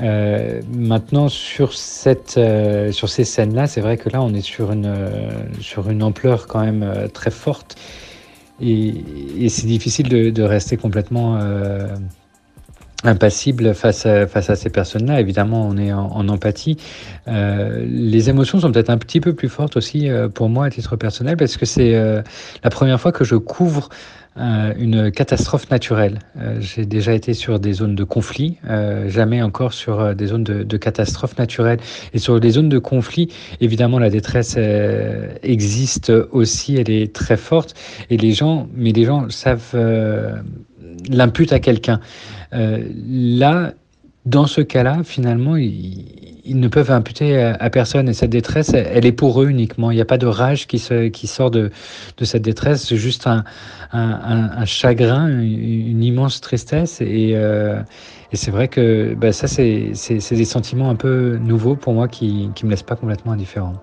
Euh, 0.00 0.60
maintenant 0.72 1.28
sur 1.28 1.72
cette 1.72 2.36
euh, 2.38 2.92
sur 2.92 3.08
ces 3.08 3.24
scènes 3.24 3.56
là 3.56 3.66
c'est 3.66 3.80
vrai 3.80 3.96
que 3.96 4.08
là 4.08 4.22
on 4.22 4.32
est 4.34 4.40
sur 4.40 4.70
une 4.70 4.86
euh, 4.86 5.30
sur 5.60 5.90
une 5.90 6.04
ampleur 6.04 6.46
quand 6.46 6.60
même 6.60 7.08
très 7.12 7.32
forte 7.32 7.74
et, 8.60 9.48
c'est 9.48 9.66
difficile 9.66 10.08
de, 10.08 10.42
rester 10.42 10.76
complètement 10.76 11.40
impassible 13.04 13.74
face 13.74 14.06
à, 14.06 14.26
face 14.26 14.50
à 14.50 14.56
ces 14.56 14.70
personnes-là. 14.70 15.20
Évidemment, 15.20 15.66
on 15.66 15.76
est 15.76 15.92
en, 15.92 16.28
empathie. 16.28 16.76
Euh, 17.28 17.84
les 17.86 18.28
émotions 18.28 18.60
sont 18.60 18.70
peut-être 18.72 18.90
un 18.90 18.98
petit 18.98 19.20
peu 19.20 19.32
plus 19.34 19.48
fortes 19.48 19.76
aussi 19.76 20.08
euh, 20.08 20.28
pour 20.28 20.48
moi 20.48 20.66
à 20.66 20.70
titre 20.70 20.96
personnel 20.96 21.36
parce 21.36 21.56
que 21.56 21.66
c'est 21.66 21.94
euh, 21.94 22.22
la 22.62 22.70
première 22.70 23.00
fois 23.00 23.12
que 23.12 23.24
je 23.24 23.36
couvre 23.36 23.88
une 24.36 25.10
catastrophe 25.10 25.68
naturelle. 25.70 26.20
J'ai 26.60 26.86
déjà 26.86 27.12
été 27.12 27.34
sur 27.34 27.58
des 27.58 27.74
zones 27.74 27.96
de 27.96 28.04
conflit, 28.04 28.58
jamais 29.08 29.42
encore 29.42 29.74
sur 29.74 30.14
des 30.14 30.28
zones 30.28 30.44
de, 30.44 30.62
de 30.62 30.76
catastrophe 30.78 31.36
naturelle. 31.36 31.80
Et 32.14 32.18
sur 32.18 32.38
des 32.40 32.50
zones 32.50 32.68
de 32.68 32.78
conflit, 32.78 33.28
évidemment, 33.60 33.98
la 33.98 34.08
détresse 34.08 34.56
existe 35.42 36.10
aussi, 36.30 36.76
elle 36.76 36.90
est 36.90 37.12
très 37.12 37.36
forte. 37.36 37.74
Et 38.08 38.16
les 38.16 38.32
gens, 38.32 38.68
mais 38.72 38.92
les 38.92 39.04
gens 39.04 39.28
savent 39.28 39.76
l'impute 41.10 41.52
à 41.52 41.58
quelqu'un. 41.58 42.00
Euh, 42.52 42.82
là, 43.08 43.72
dans 44.26 44.46
ce 44.46 44.60
cas-là, 44.60 45.02
finalement, 45.04 45.56
ils, 45.56 46.04
ne 46.46 46.68
peuvent 46.68 46.90
imputer 46.90 47.40
à, 47.42 47.70
personne. 47.70 48.08
Et 48.08 48.12
cette 48.12 48.30
détresse, 48.30 48.74
elle, 48.74 49.06
est 49.06 49.12
pour 49.12 49.42
eux 49.42 49.48
uniquement. 49.48 49.90
Il 49.90 49.94
n'y 49.94 50.00
a 50.00 50.06
pas 50.06 50.18
de 50.18 50.26
rage 50.26 50.66
qui, 50.66 50.78
sort 50.78 51.50
de, 51.50 51.70
de 52.16 52.24
cette 52.24 52.42
détresse. 52.42 52.86
C'est 52.88 52.96
juste 52.96 53.26
un, 53.26 53.44
un, 53.92 54.64
chagrin, 54.64 55.28
une, 55.28 56.02
immense 56.02 56.40
tristesse. 56.40 57.00
Et, 57.00 57.32
euh, 57.34 57.80
et 58.32 58.36
c'est 58.36 58.50
vrai 58.50 58.68
que 58.68 59.14
bah, 59.14 59.32
ça, 59.32 59.48
c'est 59.48 59.92
des 60.30 60.44
sentiments 60.44 60.90
un 60.90 60.96
peu 60.96 61.38
nouveaux 61.40 61.76
pour 61.76 61.92
moi 61.92 62.08
qui 62.08 62.50
ne 62.62 62.66
me 62.66 62.70
laissent 62.70 62.82
pas 62.82 62.96
complètement 62.96 63.32
indifférent. 63.32 63.74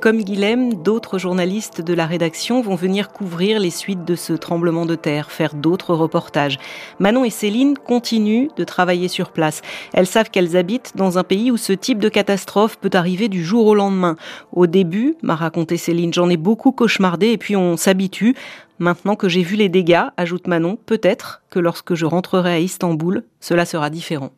Comme 0.00 0.22
Guilhem, 0.22 0.82
d'autres 0.82 1.18
journalistes 1.18 1.82
de 1.82 1.92
la 1.92 2.06
rédaction 2.06 2.62
vont 2.62 2.74
venir 2.74 3.10
couvrir 3.10 3.60
les 3.60 3.68
suites 3.68 4.06
de 4.06 4.14
ce 4.14 4.32
tremblement 4.32 4.86
de 4.86 4.94
terre, 4.94 5.30
faire 5.30 5.54
d'autres 5.54 5.94
reportages. 5.94 6.58
Manon 6.98 7.22
et 7.22 7.28
Céline 7.28 7.76
continuent 7.76 8.48
de 8.56 8.64
travailler 8.64 9.08
sur 9.08 9.30
place. 9.30 9.60
Elles 9.92 10.06
savent 10.06 10.30
qu'elles 10.30 10.56
habitent 10.56 10.92
dans 10.94 11.18
un 11.18 11.22
pays 11.22 11.50
où 11.50 11.58
ce 11.58 11.74
type 11.74 11.98
de 11.98 12.08
catastrophe 12.08 12.78
peut 12.78 12.88
arriver 12.94 13.28
du 13.28 13.44
jour 13.44 13.66
au 13.66 13.74
lendemain. 13.74 14.16
Au 14.52 14.66
début, 14.66 15.16
m'a 15.20 15.34
raconté 15.34 15.76
Céline, 15.76 16.14
j'en 16.14 16.30
ai 16.30 16.38
beaucoup 16.38 16.72
cauchemardé 16.72 17.26
et 17.32 17.38
puis 17.38 17.54
on 17.54 17.76
s'habitue. 17.76 18.34
Maintenant 18.78 19.16
que 19.16 19.28
j'ai 19.28 19.42
vu 19.42 19.56
les 19.56 19.68
dégâts, 19.68 20.04
ajoute 20.16 20.46
Manon, 20.46 20.78
peut-être 20.86 21.42
que 21.50 21.58
lorsque 21.58 21.94
je 21.94 22.06
rentrerai 22.06 22.52
à 22.54 22.58
Istanbul, 22.58 23.24
cela 23.38 23.66
sera 23.66 23.90
différent. 23.90 24.30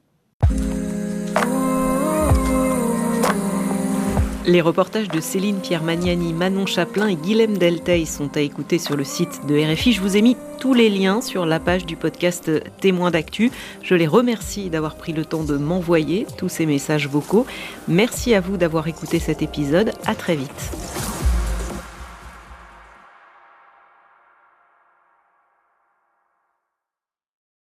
Les 4.45 4.61
reportages 4.61 5.09
de 5.09 5.21
Céline 5.21 5.61
Pierre 5.61 5.85
Magnani, 5.85 6.33
Manon 6.33 6.67
Chaplin 6.67 7.07
et 7.07 7.15
Guilhem 7.15 7.59
Delteil 7.59 8.07
sont 8.07 8.37
à 8.37 8.41
écouter 8.41 8.79
sur 8.79 8.97
le 8.97 9.05
site 9.05 9.47
de 9.47 9.57
RFI. 9.57 9.93
Je 9.93 10.01
vous 10.01 10.17
ai 10.17 10.23
mis 10.23 10.37
tous 10.59 10.75
les 10.75 10.91
liens 10.91 11.21
sur 11.21 11.47
la 11.47 11.61
page 11.61 11.87
du 11.87 11.95
podcast 11.95 12.51
Témoins 12.81 13.13
d'actu. 13.13 13.53
Je 13.83 13.95
les 13.95 14.09
remercie 14.09 14.69
d'avoir 14.69 14.97
pris 14.97 15.13
le 15.13 15.25
temps 15.25 15.45
de 15.45 15.57
m'envoyer 15.57 16.27
tous 16.37 16.49
ces 16.49 16.67
messages 16.67 17.07
vocaux. 17.07 17.47
Merci 17.87 18.35
à 18.35 18.41
vous 18.41 18.57
d'avoir 18.57 18.89
écouté 18.89 19.21
cet 19.21 19.43
épisode. 19.43 19.93
À 20.07 20.17
très 20.17 20.35
vite. 20.35 21.22